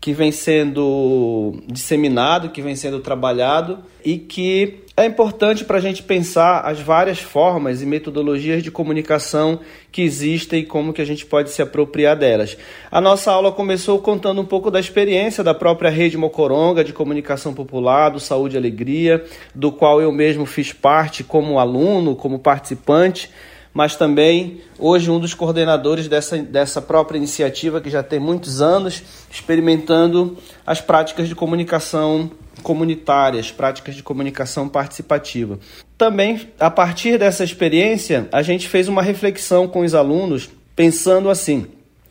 que 0.00 0.12
vem 0.12 0.30
sendo 0.30 1.60
disseminado, 1.66 2.50
que 2.50 2.62
vem 2.62 2.76
sendo 2.76 3.00
trabalhado 3.00 3.78
e 4.04 4.16
que 4.16 4.84
é 4.96 5.06
importante 5.06 5.64
para 5.64 5.78
a 5.78 5.80
gente 5.80 6.02
pensar 6.02 6.60
as 6.60 6.80
várias 6.80 7.20
formas 7.20 7.82
e 7.82 7.86
metodologias 7.86 8.62
de 8.62 8.70
comunicação 8.70 9.60
que 9.92 10.02
existem 10.02 10.60
e 10.60 10.66
como 10.66 10.92
que 10.92 11.02
a 11.02 11.04
gente 11.04 11.24
pode 11.24 11.50
se 11.50 11.62
apropriar 11.62 12.16
delas. 12.16 12.56
A 12.90 13.00
nossa 13.00 13.30
aula 13.30 13.52
começou 13.52 14.00
contando 14.00 14.40
um 14.40 14.44
pouco 14.44 14.70
da 14.70 14.80
experiência 14.80 15.44
da 15.44 15.54
própria 15.54 15.90
Rede 15.90 16.16
Mocoronga 16.16 16.82
de 16.82 16.92
Comunicação 16.92 17.54
Popular, 17.54 18.10
do 18.10 18.18
Saúde 18.18 18.56
e 18.56 18.58
Alegria, 18.58 19.24
do 19.54 19.70
qual 19.70 20.00
eu 20.00 20.10
mesmo 20.10 20.46
fiz 20.46 20.72
parte 20.72 21.22
como 21.22 21.58
aluno, 21.58 22.16
como 22.16 22.38
participante 22.38 23.30
mas 23.78 23.94
também 23.94 24.60
hoje 24.76 25.08
um 25.08 25.20
dos 25.20 25.34
coordenadores 25.34 26.08
dessa, 26.08 26.36
dessa 26.38 26.82
própria 26.82 27.16
iniciativa 27.16 27.80
que 27.80 27.88
já 27.88 28.02
tem 28.02 28.18
muitos 28.18 28.60
anos 28.60 29.04
experimentando 29.30 30.36
as 30.66 30.80
práticas 30.80 31.28
de 31.28 31.34
comunicação 31.36 32.28
comunitárias, 32.60 33.52
práticas 33.52 33.94
de 33.94 34.02
comunicação 34.02 34.68
participativa. 34.68 35.60
Também, 35.96 36.48
a 36.58 36.68
partir 36.68 37.20
dessa 37.20 37.44
experiência, 37.44 38.28
a 38.32 38.42
gente 38.42 38.66
fez 38.66 38.88
uma 38.88 39.00
reflexão 39.00 39.68
com 39.68 39.82
os 39.82 39.94
alunos, 39.94 40.50
pensando 40.74 41.30
assim: 41.30 41.68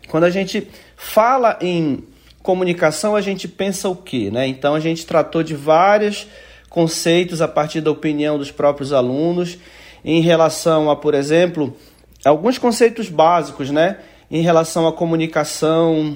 quando 0.07 0.23
a 0.23 0.29
gente 0.29 0.69
fala 0.95 1.59
em 1.59 2.01
comunicação, 2.41 3.13
a 3.13 3.19
gente 3.19 3.45
pensa 3.45 3.89
o 3.89 3.95
quê? 3.97 4.31
Né? 4.31 4.47
Então, 4.47 4.73
a 4.73 4.79
gente 4.79 5.05
tratou 5.05 5.43
de 5.43 5.53
vários 5.53 6.27
conceitos 6.69 7.41
a 7.41 7.47
partir 7.47 7.81
da 7.81 7.91
opinião 7.91 8.37
dos 8.37 8.51
próprios 8.51 8.93
alunos 8.93 9.57
em 10.07 10.21
relação 10.21 10.89
a, 10.89 10.95
por 10.95 11.13
exemplo, 11.13 11.75
alguns 12.23 12.57
conceitos 12.57 13.09
básicos, 13.09 13.69
né? 13.69 13.97
Em 14.31 14.41
relação 14.41 14.87
à 14.87 14.93
comunicação 14.93 16.15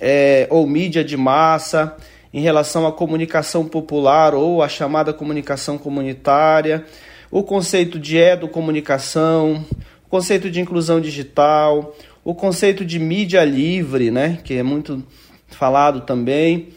é, 0.00 0.46
ou 0.48 0.64
mídia 0.64 1.02
de 1.02 1.16
massa, 1.16 1.96
em 2.32 2.40
relação 2.40 2.86
à 2.86 2.92
comunicação 2.92 3.66
popular 3.66 4.32
ou 4.32 4.62
a 4.62 4.68
chamada 4.68 5.12
comunicação 5.12 5.76
comunitária, 5.76 6.84
o 7.32 7.42
conceito 7.42 7.98
de 7.98 8.16
educomunicação, 8.16 9.64
o 10.06 10.08
conceito 10.08 10.48
de 10.48 10.60
inclusão 10.60 11.00
digital, 11.00 11.96
o 12.24 12.36
conceito 12.36 12.84
de 12.84 13.00
mídia 13.00 13.44
livre, 13.44 14.12
né, 14.12 14.38
que 14.44 14.54
é 14.54 14.62
muito 14.62 15.02
falado 15.48 16.02
também, 16.02 16.68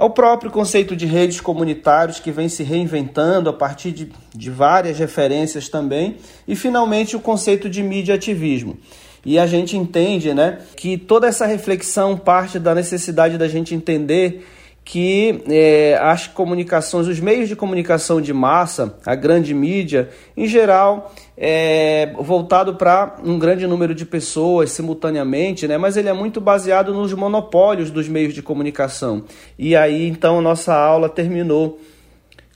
o 0.00 0.10
próprio 0.10 0.50
conceito 0.50 0.94
de 0.94 1.06
redes 1.06 1.40
comunitários 1.40 2.20
que 2.20 2.30
vem 2.30 2.48
se 2.48 2.62
reinventando 2.62 3.50
a 3.50 3.52
partir 3.52 3.90
de, 3.90 4.12
de 4.34 4.50
várias 4.50 4.98
referências 4.98 5.68
também, 5.68 6.16
e 6.46 6.54
finalmente 6.54 7.16
o 7.16 7.20
conceito 7.20 7.68
de 7.68 7.82
mídia 7.82 8.14
ativismo. 8.14 8.78
E 9.24 9.38
a 9.38 9.46
gente 9.46 9.76
entende 9.76 10.32
né, 10.32 10.58
que 10.76 10.96
toda 10.96 11.26
essa 11.26 11.46
reflexão 11.46 12.16
parte 12.16 12.58
da 12.58 12.74
necessidade 12.74 13.36
da 13.36 13.48
gente 13.48 13.74
entender 13.74 14.46
que 14.88 15.42
é, 15.50 15.98
as 16.00 16.26
comunicações, 16.26 17.06
os 17.06 17.20
meios 17.20 17.46
de 17.46 17.54
comunicação 17.54 18.22
de 18.22 18.32
massa, 18.32 18.96
a 19.04 19.14
grande 19.14 19.52
mídia, 19.52 20.08
em 20.34 20.46
geral, 20.46 21.12
é 21.36 22.10
voltado 22.18 22.74
para 22.74 23.16
um 23.22 23.38
grande 23.38 23.66
número 23.66 23.94
de 23.94 24.06
pessoas 24.06 24.72
simultaneamente, 24.72 25.68
né? 25.68 25.76
mas 25.76 25.98
ele 25.98 26.08
é 26.08 26.12
muito 26.14 26.40
baseado 26.40 26.94
nos 26.94 27.12
monopólios 27.12 27.90
dos 27.90 28.08
meios 28.08 28.32
de 28.32 28.40
comunicação. 28.40 29.24
E 29.58 29.76
aí, 29.76 30.08
então, 30.08 30.40
nossa 30.40 30.74
aula 30.74 31.10
terminou 31.10 31.78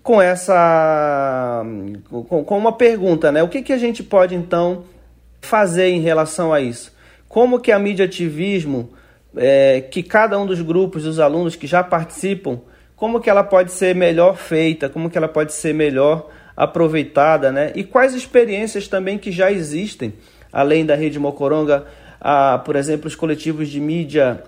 com 0.02 0.20
essa 0.20 1.62
com, 2.08 2.56
uma 2.56 2.72
pergunta, 2.72 3.30
né? 3.30 3.42
O 3.42 3.48
que, 3.48 3.60
que 3.60 3.74
a 3.74 3.78
gente 3.78 4.02
pode 4.02 4.34
então 4.34 4.84
fazer 5.42 5.90
em 5.90 6.00
relação 6.00 6.50
a 6.50 6.62
isso? 6.62 6.94
Como 7.28 7.60
que 7.60 7.70
a 7.70 7.78
mídia 7.78 8.06
ativismo 8.06 8.88
é, 9.36 9.80
que 9.80 10.02
cada 10.02 10.38
um 10.38 10.46
dos 10.46 10.60
grupos 10.60 11.04
dos 11.04 11.18
alunos 11.18 11.56
que 11.56 11.66
já 11.66 11.82
participam, 11.82 12.60
como 12.96 13.20
que 13.20 13.28
ela 13.28 13.42
pode 13.42 13.72
ser 13.72 13.94
melhor 13.94 14.36
feita, 14.36 14.88
como 14.88 15.10
que 15.10 15.18
ela 15.18 15.28
pode 15.28 15.52
ser 15.52 15.74
melhor 15.74 16.28
aproveitada, 16.56 17.50
né? 17.50 17.72
E 17.74 17.82
quais 17.82 18.14
experiências 18.14 18.86
também 18.86 19.18
que 19.18 19.32
já 19.32 19.50
existem, 19.50 20.12
além 20.52 20.84
da 20.84 20.94
rede 20.94 21.18
Mocoronga, 21.18 21.86
a, 22.20 22.58
por 22.58 22.76
exemplo, 22.76 23.08
os 23.08 23.16
coletivos 23.16 23.68
de 23.68 23.80
mídia 23.80 24.42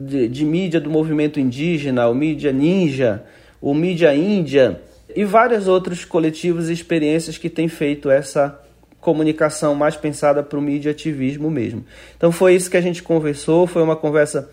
de, 0.00 0.28
de 0.28 0.44
mídia 0.44 0.80
do 0.80 0.90
movimento 0.90 1.38
indígena, 1.38 2.08
o 2.08 2.14
mídia 2.14 2.52
ninja, 2.52 3.24
o 3.60 3.72
mídia 3.74 4.14
índia 4.14 4.80
e 5.14 5.24
vários 5.24 5.68
outros 5.68 6.04
coletivos 6.04 6.68
e 6.68 6.72
experiências 6.72 7.38
que 7.38 7.48
têm 7.48 7.68
feito 7.68 8.10
essa 8.10 8.60
comunicação 9.06 9.72
mais 9.72 9.94
pensada 9.94 10.42
para 10.42 10.58
o 10.58 10.60
mediativismo 10.60 11.48
mesmo. 11.48 11.84
Então 12.16 12.32
foi 12.32 12.56
isso 12.56 12.68
que 12.68 12.76
a 12.76 12.80
gente 12.80 13.04
conversou, 13.04 13.64
foi 13.64 13.80
uma 13.80 13.94
conversa 13.94 14.50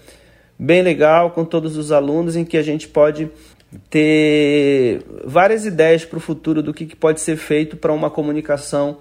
bem 0.59 0.83
legal 0.83 1.31
com 1.31 1.43
todos 1.43 1.75
os 1.75 1.91
alunos 1.91 2.35
em 2.35 2.45
que 2.45 2.55
a 2.55 2.61
gente 2.61 2.87
pode 2.87 3.31
ter 3.89 5.01
várias 5.25 5.65
ideias 5.65 6.05
para 6.05 6.17
o 6.17 6.21
futuro 6.21 6.61
do 6.61 6.71
que, 6.71 6.85
que 6.85 6.95
pode 6.95 7.19
ser 7.19 7.35
feito 7.35 7.75
para 7.75 7.91
uma 7.91 8.11
comunicação 8.11 8.99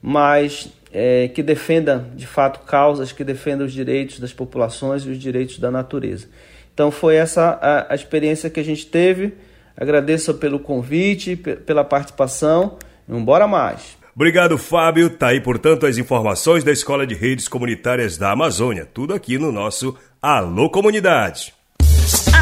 mas 0.00 0.70
é, 0.90 1.28
que 1.28 1.42
defenda 1.42 2.06
de 2.14 2.26
fato 2.26 2.60
causas 2.66 3.12
que 3.12 3.24
defendam 3.24 3.66
os 3.66 3.72
direitos 3.72 4.18
das 4.18 4.32
populações 4.32 5.02
e 5.02 5.10
os 5.10 5.18
direitos 5.18 5.58
da 5.58 5.70
natureza. 5.70 6.28
Então 6.72 6.90
foi 6.90 7.16
essa 7.16 7.58
a, 7.60 7.92
a 7.92 7.94
experiência 7.94 8.48
que 8.48 8.60
a 8.60 8.64
gente 8.64 8.86
teve. 8.86 9.34
Agradeço 9.76 10.32
pelo 10.34 10.58
convite, 10.58 11.36
pela 11.36 11.84
participação. 11.84 12.78
Bora 13.06 13.46
mais! 13.46 14.03
Obrigado, 14.14 14.56
Fábio. 14.56 15.10
Tá 15.10 15.28
aí, 15.28 15.40
portanto, 15.40 15.86
as 15.86 15.98
informações 15.98 16.62
da 16.62 16.70
Escola 16.70 17.04
de 17.04 17.14
Redes 17.16 17.48
Comunitárias 17.48 18.16
da 18.16 18.30
Amazônia. 18.30 18.86
Tudo 18.86 19.12
aqui 19.12 19.38
no 19.38 19.50
nosso 19.50 19.96
Alô 20.22 20.70
Comunidade. 20.70 21.52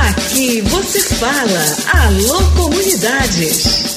Aqui 0.06 0.61
você 0.61 1.00
fala. 1.14 2.04
Alô 2.04 2.38
Comunidades. 2.54 3.92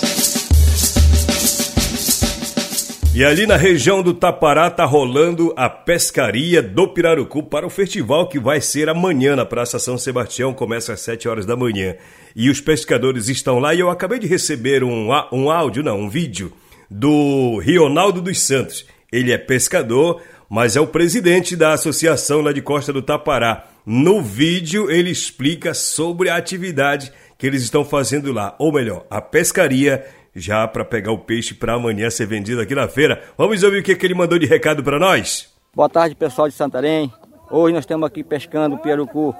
E 3.13 3.25
ali 3.25 3.45
na 3.45 3.57
região 3.57 4.01
do 4.01 4.13
Tapará 4.13 4.69
tá 4.69 4.85
rolando 4.85 5.53
a 5.57 5.69
pescaria 5.69 6.61
do 6.61 6.87
Pirarucu 6.87 7.43
para 7.43 7.67
o 7.67 7.69
festival 7.69 8.29
que 8.29 8.39
vai 8.39 8.61
ser 8.61 8.87
amanhã 8.87 9.35
na 9.35 9.45
Praça 9.45 9.79
São 9.79 9.97
Sebastião, 9.97 10.53
começa 10.53 10.93
às 10.93 11.01
7 11.01 11.27
horas 11.27 11.45
da 11.45 11.55
manhã. 11.57 11.95
E 12.35 12.49
os 12.49 12.61
pescadores 12.61 13.27
estão 13.27 13.59
lá 13.59 13.73
e 13.73 13.79
eu 13.81 13.89
acabei 13.89 14.19
de 14.19 14.27
receber 14.27 14.81
um, 14.83 15.09
um 15.31 15.49
áudio, 15.49 15.83
não, 15.83 15.99
um 15.99 16.09
vídeo 16.09 16.53
do 16.89 17.59
Rionaldo 17.59 18.21
dos 18.21 18.41
Santos. 18.41 18.85
Ele 19.11 19.31
é 19.31 19.37
pescador, 19.37 20.21
mas 20.49 20.75
é 20.75 20.81
o 20.81 20.87
presidente 20.87 21.55
da 21.55 21.73
associação 21.73 22.41
lá 22.41 22.51
de 22.51 22.61
Costa 22.61 22.91
do 22.91 23.01
Tapará. 23.01 23.67
No 23.85 24.21
vídeo 24.21 24.89
ele 24.89 25.09
explica 25.09 25.73
sobre 25.73 26.29
a 26.29 26.35
atividade 26.35 27.11
que 27.37 27.45
eles 27.45 27.63
estão 27.63 27.83
fazendo 27.83 28.31
lá, 28.31 28.55
ou 28.57 28.71
melhor, 28.71 29.05
a 29.09 29.21
pescaria 29.21 30.05
já 30.35 30.67
para 30.67 30.83
pegar 30.83 31.11
o 31.11 31.17
peixe 31.17 31.53
para 31.53 31.73
amanhã 31.73 32.09
ser 32.09 32.27
vendido 32.27 32.61
aqui 32.61 32.75
na 32.75 32.87
feira. 32.87 33.23
Vamos 33.37 33.63
ouvir 33.63 33.79
o 33.79 33.83
que, 33.83 33.95
que 33.95 34.05
ele 34.05 34.13
mandou 34.13 34.37
de 34.37 34.45
recado 34.45 34.83
para 34.83 34.99
nós? 34.99 35.53
Boa 35.73 35.89
tarde, 35.89 36.15
pessoal 36.15 36.47
de 36.47 36.53
Santarém. 36.53 37.11
Hoje 37.49 37.73
nós 37.73 37.83
estamos 37.83 38.05
aqui 38.07 38.23
pescando 38.23 38.77
pirarucu 38.77 39.35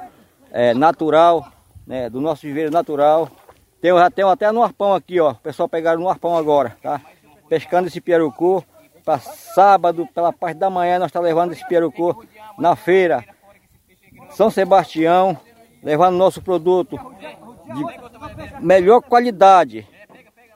é, 0.51 0.73
natural, 0.73 1.51
né, 1.86 2.10
do 2.10 2.21
nosso 2.21 2.43
viveiro 2.43 2.71
natural. 2.71 3.29
Tem, 3.81 3.91
já 3.91 4.10
tem 4.10 4.25
até 4.25 4.51
no 4.51 4.63
arpão 4.63 4.93
aqui, 4.93 5.19
ó. 5.19 5.31
O 5.31 5.36
pessoal 5.36 5.67
pegaram 5.67 5.99
no 5.99 6.10
arpão 6.10 6.38
agora, 6.38 6.77
tá? 6.81 7.01
Pescando 7.49 7.88
esse 7.88 8.01
pirarucu. 8.01 8.63
Para 9.03 9.19
sábado, 9.19 10.08
pela 10.15 10.34
parte 10.34 10.58
da 10.58 10.67
manhã, 10.67 10.97
nós 10.97 11.10
estamos 11.10 11.27
tá 11.27 11.29
levando 11.29 11.51
esse 11.51 11.65
pirarucu 11.67 12.25
na 12.58 12.75
feira 12.75 13.23
São 14.31 14.49
Sebastião, 14.49 15.38
levando 15.84 16.15
nosso 16.15 16.41
produto 16.41 16.99
de 17.75 18.65
melhor 18.65 19.01
qualidade, 19.01 19.88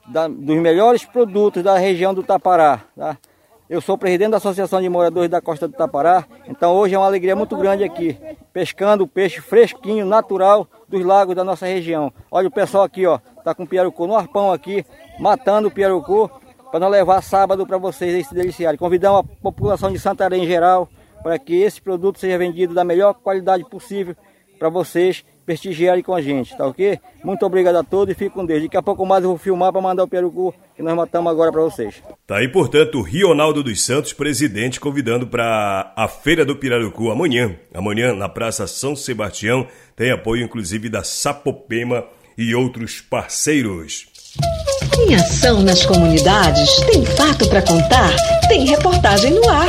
da, 0.07 0.27
dos 0.27 0.57
melhores 0.57 1.05
produtos 1.05 1.61
da 1.61 1.77
região 1.77 2.11
do 2.11 2.23
Tapará. 2.23 2.81
Tá? 2.95 3.17
Eu 3.69 3.79
sou 3.81 3.99
presidente 3.99 4.31
da 4.31 4.37
Associação 4.37 4.81
de 4.81 4.89
Moradores 4.89 5.29
da 5.29 5.39
Costa 5.39 5.67
do 5.67 5.75
Tapará, 5.75 6.25
então 6.47 6.73
hoje 6.73 6.95
é 6.95 6.97
uma 6.97 7.05
alegria 7.05 7.35
muito 7.35 7.55
grande 7.55 7.83
aqui, 7.83 8.17
pescando 8.51 9.05
peixe 9.05 9.39
fresquinho, 9.39 10.07
natural 10.07 10.67
dos 10.87 11.05
lagos 11.05 11.35
da 11.35 11.43
nossa 11.43 11.67
região. 11.67 12.11
Olha 12.31 12.47
o 12.47 12.51
pessoal 12.51 12.83
aqui, 12.83 13.05
ó, 13.05 13.19
tá 13.43 13.53
com 13.53 13.61
o 13.61 13.67
pirarucu 13.67 14.07
no 14.07 14.15
arpão 14.15 14.51
aqui, 14.51 14.83
matando 15.19 15.67
o 15.67 15.71
pirarucu 15.71 16.31
para 16.69 16.79
nós 16.79 16.91
levar 16.91 17.21
sábado 17.21 17.65
para 17.65 17.77
vocês 17.77 18.27
se 18.27 18.33
deliciarem. 18.33 18.77
Convidamos 18.77 19.21
a 19.21 19.41
população 19.41 19.91
de 19.91 19.99
Santarém 19.99 20.43
em 20.43 20.47
geral 20.47 20.89
para 21.23 21.37
que 21.37 21.55
esse 21.55 21.81
produto 21.81 22.19
seja 22.19 22.37
vendido 22.37 22.73
da 22.73 22.83
melhor 22.83 23.13
qualidade 23.13 23.63
possível 23.69 24.15
para 24.57 24.69
vocês 24.69 25.23
prestigiarem 25.45 26.03
com 26.03 26.13
a 26.13 26.21
gente, 26.21 26.55
tá 26.55 26.67
ok? 26.67 26.99
Muito 27.23 27.43
obrigado 27.43 27.75
a 27.77 27.83
todos 27.83 28.13
e 28.13 28.15
fique 28.15 28.35
com 28.35 28.45
Deus. 28.45 28.61
Daqui 28.61 28.77
a 28.77 28.83
pouco 28.83 29.03
mais 29.03 29.23
eu 29.23 29.31
vou 29.31 29.37
filmar 29.39 29.71
para 29.71 29.81
mandar 29.81 30.03
o 30.03 30.07
perucu 30.07 30.53
que 30.75 30.83
nós 30.83 30.95
matamos 30.95 31.31
agora 31.31 31.51
para 31.51 31.61
vocês. 31.61 32.03
Tá 32.27 32.37
aí, 32.37 32.47
portanto, 32.47 32.99
o 32.99 33.01
Rionaldo 33.01 33.63
dos 33.63 33.83
Santos, 33.83 34.13
presidente, 34.13 34.79
convidando 34.79 35.25
para 35.25 35.91
a 35.95 36.07
Feira 36.07 36.45
do 36.45 36.55
Pirarucu 36.55 37.09
amanhã. 37.09 37.55
Amanhã, 37.73 38.13
na 38.13 38.29
Praça 38.29 38.67
São 38.67 38.95
Sebastião, 38.95 39.65
tem 39.95 40.11
apoio 40.11 40.43
inclusive 40.43 40.87
da 40.87 41.03
Sapopema 41.03 42.05
e 42.37 42.53
outros 42.53 43.01
parceiros. 43.01 44.18
Em 44.97 45.15
ação 45.15 45.61
nas 45.61 45.85
comunidades, 45.85 46.75
tem 46.91 47.05
fato 47.05 47.47
para 47.49 47.61
contar, 47.61 48.15
tem 48.47 48.65
reportagem 48.65 49.31
no 49.31 49.49
ar. 49.49 49.67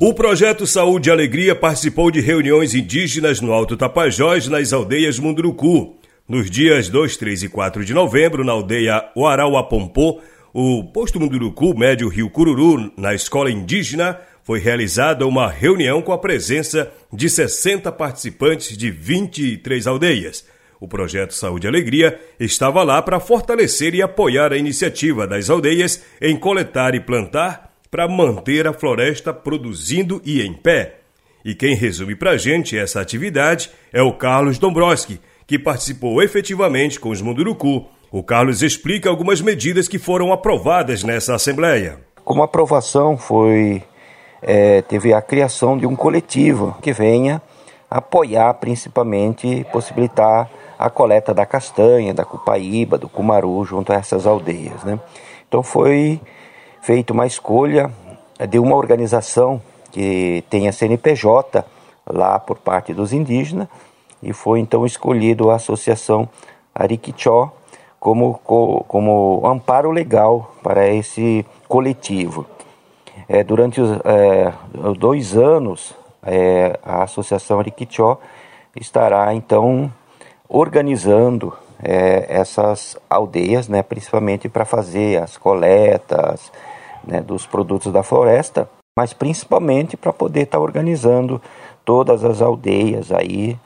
O 0.00 0.12
projeto 0.12 0.66
Saúde 0.66 1.08
e 1.08 1.12
Alegria 1.12 1.54
participou 1.54 2.10
de 2.10 2.20
reuniões 2.20 2.74
indígenas 2.74 3.40
no 3.40 3.52
Alto 3.52 3.76
Tapajós, 3.76 4.48
nas 4.48 4.72
aldeias 4.72 5.18
Munduruku. 5.18 5.96
Nos 6.28 6.50
dias 6.50 6.88
2, 6.88 7.16
3 7.16 7.44
e 7.44 7.48
4 7.48 7.84
de 7.84 7.94
novembro, 7.94 8.44
na 8.44 8.52
aldeia 8.52 9.04
Uarauapompô, 9.16 10.20
o 10.52 10.84
posto 10.84 11.18
Munduruku, 11.18 11.76
médio 11.76 12.08
Rio 12.08 12.30
Cururu, 12.30 12.92
na 12.96 13.14
escola 13.14 13.50
indígena, 13.50 14.18
foi 14.42 14.60
realizada 14.60 15.26
uma 15.26 15.50
reunião 15.50 16.02
com 16.02 16.12
a 16.12 16.18
presença 16.18 16.92
de 17.12 17.28
60 17.28 17.90
participantes 17.90 18.76
de 18.76 18.90
23 18.90 19.86
aldeias. 19.86 20.44
O 20.80 20.88
projeto 20.88 21.32
Saúde 21.34 21.66
e 21.66 21.68
Alegria 21.68 22.20
estava 22.38 22.82
lá 22.82 23.00
para 23.00 23.20
fortalecer 23.20 23.94
e 23.94 24.02
apoiar 24.02 24.52
a 24.52 24.56
iniciativa 24.56 25.26
das 25.26 25.48
aldeias 25.48 26.02
em 26.20 26.36
coletar 26.36 26.94
e 26.94 27.00
plantar 27.00 27.72
para 27.90 28.08
manter 28.08 28.66
a 28.66 28.72
floresta 28.72 29.32
produzindo 29.32 30.20
e 30.24 30.42
em 30.42 30.52
pé. 30.52 30.96
E 31.44 31.54
quem 31.54 31.74
resume 31.74 32.16
para 32.16 32.32
a 32.32 32.36
gente 32.36 32.76
essa 32.76 33.00
atividade 33.00 33.70
é 33.92 34.02
o 34.02 34.14
Carlos 34.14 34.58
Dombrowski, 34.58 35.20
que 35.46 35.58
participou 35.58 36.22
efetivamente 36.22 36.98
com 36.98 37.10
os 37.10 37.20
Munduruku. 37.20 37.86
O 38.10 38.22
Carlos 38.22 38.62
explica 38.62 39.08
algumas 39.08 39.40
medidas 39.40 39.86
que 39.86 39.98
foram 39.98 40.32
aprovadas 40.32 41.04
nessa 41.04 41.34
Assembleia. 41.34 41.98
Como 42.24 42.42
aprovação 42.42 43.16
foi 43.18 43.82
é, 44.42 44.82
teve 44.82 45.12
a 45.12 45.22
criação 45.22 45.76
de 45.76 45.86
um 45.86 45.94
coletivo 45.94 46.76
que 46.82 46.92
venha 46.92 47.40
apoiar 47.90 48.54
principalmente, 48.54 49.64
possibilitar 49.70 50.50
a 50.84 50.90
coleta 50.90 51.32
da 51.32 51.46
castanha, 51.46 52.12
da 52.12 52.26
cupaíba, 52.26 52.98
do 52.98 53.08
cumaru 53.08 53.64
junto 53.64 53.90
a 53.90 53.96
essas 53.96 54.26
aldeias. 54.26 54.84
Né? 54.84 55.00
Então 55.48 55.62
foi 55.62 56.20
feita 56.82 57.14
uma 57.14 57.26
escolha 57.26 57.90
de 58.50 58.58
uma 58.58 58.76
organização 58.76 59.62
que 59.90 60.44
tem 60.50 60.68
a 60.68 60.72
CNPJ 60.72 61.64
lá 62.06 62.38
por 62.38 62.58
parte 62.58 62.92
dos 62.92 63.14
indígenas 63.14 63.66
e 64.22 64.34
foi 64.34 64.60
então 64.60 64.84
escolhido 64.84 65.50
a 65.50 65.54
Associação 65.54 66.28
Ariquichó 66.74 67.50
como, 67.98 68.34
como 68.86 69.40
amparo 69.46 69.90
legal 69.90 70.54
para 70.62 70.86
esse 70.88 71.46
coletivo. 71.66 72.44
É, 73.26 73.42
durante 73.42 73.80
os 73.80 73.90
é, 74.04 74.52
dois 74.98 75.34
anos, 75.34 75.94
é, 76.22 76.78
a 76.84 77.04
Associação 77.04 77.58
Ariquichó 77.58 78.18
estará 78.76 79.32
então 79.32 79.90
organizando 80.56 81.52
é, 81.82 82.26
essas 82.28 82.96
aldeias, 83.10 83.66
né, 83.66 83.82
principalmente 83.82 84.48
para 84.48 84.64
fazer 84.64 85.20
as 85.20 85.36
coletas 85.36 86.52
né, 87.04 87.20
dos 87.20 87.44
produtos 87.44 87.92
da 87.92 88.04
floresta, 88.04 88.70
mas 88.96 89.12
principalmente 89.12 89.96
para 89.96 90.12
poder 90.12 90.42
estar 90.42 90.58
tá 90.58 90.62
organizando 90.62 91.42
todas 91.84 92.24
as 92.24 92.40
aldeias 92.40 93.10
aí 93.10 93.58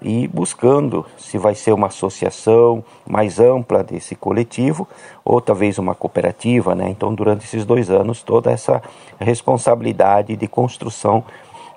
e 0.00 0.28
buscando 0.28 1.04
se 1.18 1.36
vai 1.36 1.56
ser 1.56 1.72
uma 1.72 1.88
associação 1.88 2.84
mais 3.04 3.40
ampla 3.40 3.82
desse 3.82 4.14
coletivo 4.14 4.86
ou 5.24 5.40
talvez 5.40 5.78
uma 5.80 5.96
cooperativa, 5.96 6.76
né? 6.76 6.88
Então, 6.90 7.12
durante 7.12 7.44
esses 7.44 7.64
dois 7.64 7.90
anos, 7.90 8.22
toda 8.22 8.52
essa 8.52 8.80
responsabilidade 9.18 10.36
de 10.36 10.46
construção 10.46 11.24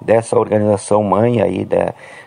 dessa 0.02 0.38
organização 0.38 1.04
mãe 1.04 1.42
aí 1.42 1.66
da, 1.66 1.94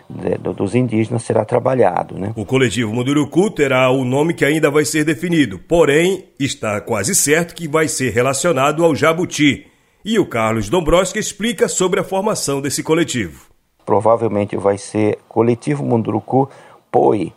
dos 0.55 0.75
indígenas 0.75 1.23
será 1.23 1.45
trabalhado. 1.45 2.17
Né? 2.17 2.33
O 2.35 2.45
coletivo 2.45 2.93
Munduruku 2.93 3.49
terá 3.49 3.89
o 3.89 4.03
nome 4.03 4.33
que 4.33 4.45
ainda 4.45 4.69
vai 4.69 4.85
ser 4.85 5.03
definido, 5.03 5.59
porém 5.59 6.25
está 6.39 6.79
quase 6.81 7.15
certo 7.15 7.55
que 7.55 7.67
vai 7.67 7.87
ser 7.87 8.11
relacionado 8.11 8.83
ao 8.83 8.95
Jabuti. 8.95 9.67
E 10.03 10.17
o 10.17 10.25
Carlos 10.25 10.69
Dombrowski 10.69 11.19
explica 11.19 11.67
sobre 11.67 11.99
a 11.99 12.03
formação 12.03 12.59
desse 12.59 12.81
coletivo. 12.81 13.45
Provavelmente 13.85 14.57
vai 14.57 14.77
ser 14.77 15.19
Coletivo 15.27 15.83
Munduruku 15.83 16.49
POI, 16.91 17.31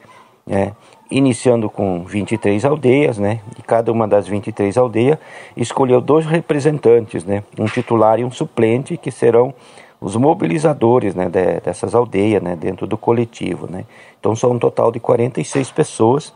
né? 0.46 0.72
iniciando 1.10 1.68
com 1.70 2.04
23 2.04 2.64
aldeias, 2.64 3.18
né? 3.18 3.40
E 3.58 3.62
cada 3.62 3.92
uma 3.92 4.08
das 4.08 4.26
23 4.26 4.76
aldeias 4.76 5.18
escolheu 5.56 6.00
dois 6.00 6.26
representantes, 6.26 7.24
né? 7.24 7.44
Um 7.58 7.66
titular 7.66 8.18
e 8.18 8.24
um 8.24 8.30
suplente 8.30 8.96
que 8.96 9.10
serão 9.10 9.54
os 10.00 10.16
mobilizadores 10.16 11.14
né, 11.14 11.28
de, 11.28 11.60
dessas 11.60 11.94
aldeias 11.94 12.42
né, 12.42 12.56
dentro 12.56 12.86
do 12.86 12.96
coletivo. 12.96 13.66
Né? 13.70 13.84
Então 14.18 14.34
são 14.34 14.52
um 14.52 14.58
total 14.58 14.92
de 14.92 15.00
46 15.00 15.70
pessoas 15.70 16.32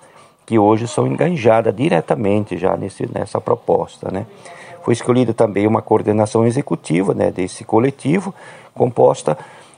que 0.47 0.59
hoje 0.59 0.89
são 0.89 1.07
enganjadas 1.07 1.75
diretamente 1.77 2.57
já 2.57 2.77
nesse, 2.77 3.07
nessa 3.13 3.41
proposta. 3.41 4.11
Né? 4.11 4.27
Foi 4.83 4.95
escolhida 4.95 5.35
também 5.35 5.67
uma 5.67 5.83
coordenação 5.83 6.47
executiva 6.47 7.13
né, 7.13 7.31
desse 7.31 7.65
coletivo, 7.65 8.35
composta 8.75 9.37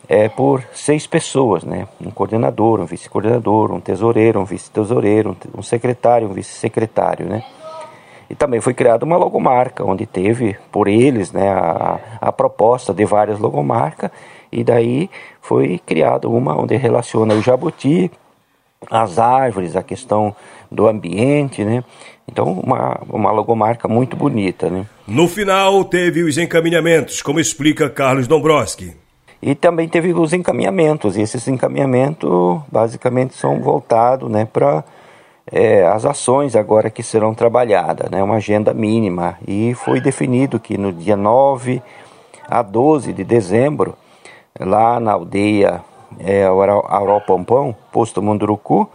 é, 0.09 0.29
por 0.29 0.63
seis 0.73 1.07
pessoas, 1.07 1.65
né? 1.65 1.89
um 2.01 2.11
coordenador, 2.11 2.81
um 2.81 2.85
vice-coordenador, 2.85 3.73
um 3.73 3.81
tesoureiro, 3.81 4.41
um 4.41 4.45
vice-tesoureiro, 4.45 5.37
um 5.57 5.63
secretário, 5.63 6.29
um 6.29 6.33
vice-secretário. 6.33 7.27
Né? 7.27 7.45
E 8.31 8.35
também 8.37 8.61
foi 8.61 8.73
criada 8.73 9.05
uma 9.05 9.17
logomarca, 9.17 9.85
onde 9.85 10.07
teve 10.07 10.57
por 10.71 10.87
eles 10.87 11.33
né, 11.33 11.51
a, 11.51 11.99
a 12.21 12.31
proposta 12.31 12.95
de 12.95 13.05
várias 13.05 13.41
logomarcas, 13.41 14.09
e 14.53 14.63
daí 14.63 15.11
foi 15.43 15.81
criada 15.85 16.29
uma 16.29 16.57
onde 16.57 16.77
relaciona 16.77 17.35
o 17.35 17.43
jabuti, 17.43 18.09
as 18.89 19.19
árvores, 19.19 19.75
a 19.75 19.83
questão 19.83 20.35
do 20.71 20.87
ambiente, 20.87 21.65
né? 21.65 21.85
Então, 22.27 22.53
uma, 22.53 23.01
uma 23.09 23.33
logomarca 23.33 23.89
muito 23.89 24.17
bonita, 24.17 24.71
né? 24.71 24.87
No 25.07 25.27
final, 25.27 25.85
teve 25.85 26.23
os 26.23 26.39
encaminhamentos, 26.39 27.21
como 27.21 27.41
explica 27.41 27.91
Carlos 27.91 28.29
Dombrowski. 28.29 28.95
E 29.43 29.55
também 29.55 29.89
teve 29.89 30.13
os 30.13 30.33
encaminhamentos, 30.33 31.17
e 31.17 31.23
esses 31.23 31.49
encaminhamentos 31.49 32.61
basicamente 32.71 33.35
são 33.35 33.61
voltados 33.61 34.31
né, 34.31 34.45
para 34.45 34.85
é, 35.53 35.87
as 35.87 36.05
ações 36.05 36.55
agora 36.55 36.91
que 36.91 37.03
serão 37.03 37.35
trabalhadas, 37.35 38.11
né, 38.11 38.23
uma 38.23 38.37
agenda 38.37 38.73
mínima. 38.73 39.37
E 39.47 39.75
foi 39.75 40.01
definido 40.01 40.61
que 40.61 40.79
no 40.79 40.93
dia 40.93 41.17
9 41.17 41.83
a 42.49 42.63
12 42.63 43.13
de 43.13 43.25
dezembro, 43.25 43.97
lá 44.59 44.99
na 45.01 45.13
aldeia 45.13 45.83
é, 46.19 46.45
Auropampão, 46.45 47.75
posto 47.93 48.23
Munduruku, 48.23 48.89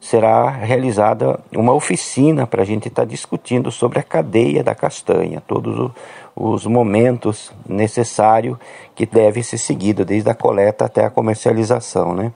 será 0.00 0.48
realizada 0.48 1.40
uma 1.54 1.72
oficina 1.72 2.46
para 2.46 2.62
a 2.62 2.64
gente 2.64 2.88
estar 2.88 3.02
tá 3.02 3.08
discutindo 3.08 3.70
sobre 3.70 3.98
a 3.98 4.02
cadeia 4.02 4.62
da 4.62 4.74
castanha, 4.74 5.42
todos 5.46 5.90
os 6.36 6.66
momentos 6.66 7.52
necessários 7.68 8.56
que 8.94 9.04
devem 9.04 9.42
ser 9.42 9.58
seguidos, 9.58 10.06
desde 10.06 10.30
a 10.30 10.34
coleta 10.34 10.84
até 10.84 11.04
a 11.04 11.10
comercialização. 11.10 12.14
Né? 12.14 12.32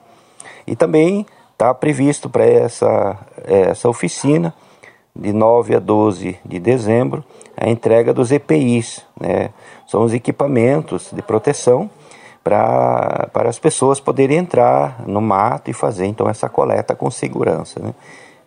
E 0.67 0.75
também 0.75 1.25
está 1.53 1.73
previsto 1.73 2.29
para 2.29 2.45
essa, 2.45 3.17
essa 3.45 3.87
oficina, 3.87 4.53
de 5.15 5.31
9 5.31 5.75
a 5.75 5.79
12 5.79 6.39
de 6.43 6.59
dezembro, 6.59 7.23
a 7.55 7.69
entrega 7.69 8.13
dos 8.13 8.31
EPIs, 8.31 9.05
né? 9.19 9.51
são 9.87 10.03
os 10.03 10.13
equipamentos 10.13 11.09
de 11.11 11.21
proteção 11.21 11.89
para 12.43 13.29
as 13.47 13.59
pessoas 13.59 13.99
poderem 13.99 14.37
entrar 14.37 15.03
no 15.07 15.21
mato 15.21 15.69
e 15.69 15.73
fazer 15.73 16.07
então 16.07 16.27
essa 16.27 16.49
coleta 16.49 16.95
com 16.95 17.09
segurança. 17.11 17.79
Né? 17.79 17.93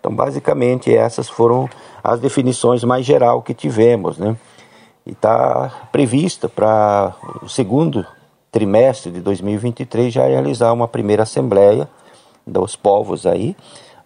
Então, 0.01 0.14
basicamente, 0.14 0.95
essas 0.95 1.29
foram 1.29 1.69
as 2.03 2.21
definições 2.21 2.85
mais 2.85 3.07
geral 3.07 3.40
que 3.42 3.55
tivemos. 3.55 4.19
Né? 4.19 4.37
E 5.07 5.12
está 5.12 5.88
prevista 5.92 6.49
para 6.49 7.14
o 7.42 7.49
segundo 7.49 8.05
trimestre 8.51 9.12
de 9.12 9.21
2023 9.21 10.12
já 10.12 10.27
realizar 10.27 10.73
uma 10.73 10.88
primeira 10.88 11.23
assembleia 11.23 11.88
dos 12.46 12.76
povos 12.76 13.26
aí, 13.26 13.56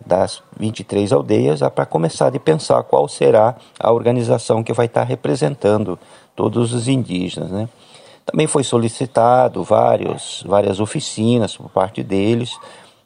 das 0.04 0.42
23 0.58 1.12
aldeias, 1.12 1.60
para 1.74 1.84
começar 1.84 2.34
a 2.34 2.40
pensar 2.40 2.82
qual 2.84 3.06
será 3.06 3.56
a 3.78 3.92
organização 3.92 4.62
que 4.62 4.72
vai 4.72 4.86
estar 4.86 5.04
representando 5.04 5.98
todos 6.34 6.72
os 6.72 6.88
indígenas. 6.88 7.50
Né? 7.50 7.68
Também 8.24 8.46
foi 8.46 8.64
solicitado 8.64 9.62
vários, 9.62 10.42
várias 10.46 10.80
oficinas 10.80 11.56
por 11.56 11.68
parte 11.68 12.02
deles, 12.02 12.58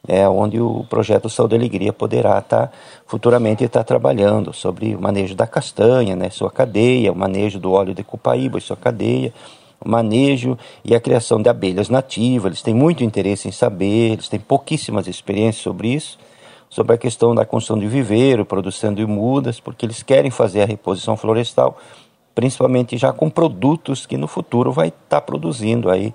é, 0.06 0.28
onde 0.28 0.60
o 0.60 0.84
projeto 0.88 1.30
Saúde 1.30 1.54
e 1.54 1.58
Alegria 1.58 1.92
poderá 1.92 2.38
estar 2.38 2.70
futuramente 3.06 3.64
estar 3.64 3.84
trabalhando 3.84 4.52
sobre 4.52 4.94
o 4.94 5.00
manejo 5.00 5.34
da 5.34 5.46
castanha, 5.46 6.14
né, 6.14 6.28
sua 6.30 6.50
cadeia, 6.50 7.10
o 7.10 7.16
manejo 7.16 7.58
do 7.58 7.72
óleo 7.72 7.94
de 7.94 8.04
cupaíba 8.04 8.60
sua 8.60 8.76
cadeia, 8.76 9.32
manejo 9.84 10.58
e 10.84 10.94
a 10.94 11.00
criação 11.00 11.40
de 11.40 11.48
abelhas 11.48 11.88
nativas. 11.88 12.46
Eles 12.46 12.62
têm 12.62 12.74
muito 12.74 13.04
interesse 13.04 13.48
em 13.48 13.52
saber, 13.52 14.12
eles 14.12 14.28
têm 14.28 14.40
pouquíssimas 14.40 15.06
experiências 15.06 15.62
sobre 15.62 15.88
isso, 15.88 16.18
sobre 16.68 16.94
a 16.94 16.98
questão 16.98 17.34
da 17.34 17.44
construção 17.44 17.78
de 17.78 17.86
viveiro, 17.86 18.44
produção 18.44 18.92
de 18.92 19.06
mudas, 19.06 19.60
porque 19.60 19.86
eles 19.86 20.02
querem 20.02 20.30
fazer 20.30 20.62
a 20.62 20.66
reposição 20.66 21.16
florestal 21.16 21.78
principalmente 22.34 22.98
já 22.98 23.12
com 23.12 23.30
produtos 23.30 24.06
que 24.06 24.16
no 24.16 24.26
futuro 24.26 24.72
vai 24.72 24.88
estar 24.88 24.98
tá 25.08 25.20
produzindo 25.20 25.88
aí 25.88 26.12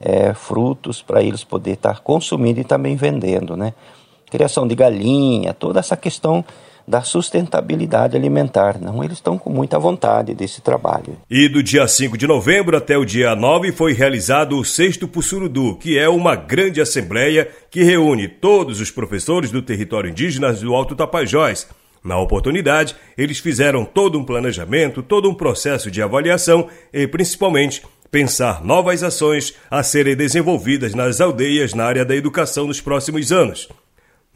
é, 0.00 0.32
frutos 0.32 1.02
para 1.02 1.22
eles 1.22 1.44
poder 1.44 1.72
estar 1.72 1.94
tá 1.94 2.00
consumindo 2.00 2.60
e 2.60 2.64
também 2.64 2.96
vendendo, 2.96 3.56
né? 3.56 3.74
Criação 4.30 4.66
de 4.66 4.74
galinha, 4.74 5.52
toda 5.52 5.80
essa 5.80 5.96
questão 5.96 6.44
da 6.88 7.02
sustentabilidade 7.02 8.16
alimentar. 8.16 8.80
Não, 8.80 9.04
eles 9.04 9.18
estão 9.18 9.36
com 9.36 9.50
muita 9.50 9.78
vontade 9.78 10.34
desse 10.34 10.60
trabalho. 10.60 11.16
E 11.30 11.48
do 11.48 11.62
dia 11.62 11.86
5 11.86 12.16
de 12.16 12.26
novembro 12.26 12.76
até 12.76 12.96
o 12.96 13.04
dia 13.04 13.36
9 13.36 13.72
foi 13.72 13.92
realizado 13.92 14.58
o 14.58 14.64
sexto 14.64 15.06
Pussurudu, 15.06 15.76
que 15.76 15.98
é 15.98 16.08
uma 16.08 16.34
grande 16.34 16.80
assembleia 16.80 17.48
que 17.70 17.82
reúne 17.82 18.26
todos 18.26 18.80
os 18.80 18.90
professores 18.90 19.50
do 19.50 19.60
território 19.60 20.10
indígena 20.10 20.52
do 20.52 20.74
Alto 20.74 20.96
Tapajós 20.96 21.68
na 22.02 22.18
oportunidade, 22.18 22.96
eles 23.16 23.38
fizeram 23.38 23.84
todo 23.84 24.18
um 24.18 24.24
planejamento, 24.24 25.02
todo 25.02 25.28
um 25.28 25.34
processo 25.34 25.90
de 25.90 26.00
avaliação 26.00 26.68
e, 26.92 27.06
principalmente, 27.06 27.82
pensar 28.10 28.64
novas 28.64 29.02
ações 29.02 29.54
a 29.70 29.82
serem 29.82 30.16
desenvolvidas 30.16 30.94
nas 30.94 31.20
aldeias 31.20 31.74
na 31.74 31.84
área 31.84 32.04
da 32.04 32.16
educação 32.16 32.66
nos 32.66 32.80
próximos 32.80 33.32
anos. 33.32 33.68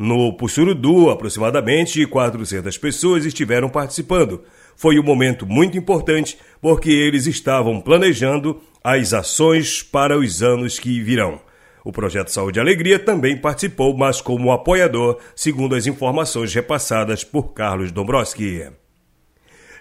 No 0.05 0.33
Pussurudu, 0.33 1.11
aproximadamente 1.11 2.05
400 2.05 2.77
pessoas 2.77 3.25
estiveram 3.25 3.69
participando. 3.69 4.43
Foi 4.75 4.99
um 4.99 5.03
momento 5.05 5.47
muito 5.47 5.79
importante 5.79 6.37
porque 6.61 6.91
eles 6.91 7.29
estavam 7.29 7.81
planejando 7.81 8.61
as 8.83 9.15
ações 9.15 9.81
para 9.81 10.19
os 10.19 10.43
anos 10.43 10.77
que 10.81 11.01
virão. 11.01 11.41
O 11.85 11.93
projeto 11.93 12.33
Saúde 12.33 12.59
e 12.59 12.61
Alegria 12.61 12.99
também 12.99 13.37
participou, 13.37 13.97
mas 13.97 14.21
como 14.21 14.51
apoiador, 14.51 15.21
segundo 15.37 15.77
as 15.77 15.87
informações 15.87 16.53
repassadas 16.53 17.23
por 17.23 17.53
Carlos 17.53 17.93
Dombrowski. 17.93 18.82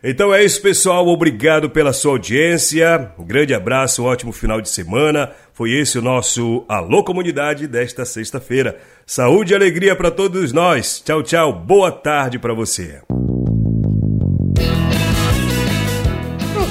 Então 0.03 0.33
é 0.33 0.43
isso, 0.43 0.61
pessoal. 0.61 1.07
Obrigado 1.07 1.69
pela 1.69 1.93
sua 1.93 2.13
audiência. 2.13 3.11
Um 3.19 3.25
grande 3.25 3.53
abraço, 3.53 4.01
um 4.01 4.05
ótimo 4.05 4.31
final 4.31 4.59
de 4.59 4.69
semana. 4.69 5.31
Foi 5.53 5.71
esse 5.71 5.99
o 5.99 6.01
nosso 6.01 6.65
Alô 6.67 7.03
Comunidade 7.03 7.67
desta 7.67 8.03
sexta-feira. 8.03 8.79
Saúde 9.05 9.53
e 9.53 9.55
alegria 9.55 9.95
para 9.95 10.09
todos 10.09 10.51
nós. 10.51 11.01
Tchau, 11.05 11.21
tchau. 11.21 11.53
Boa 11.53 11.91
tarde 11.91 12.39
para 12.39 12.53
você. 12.53 13.01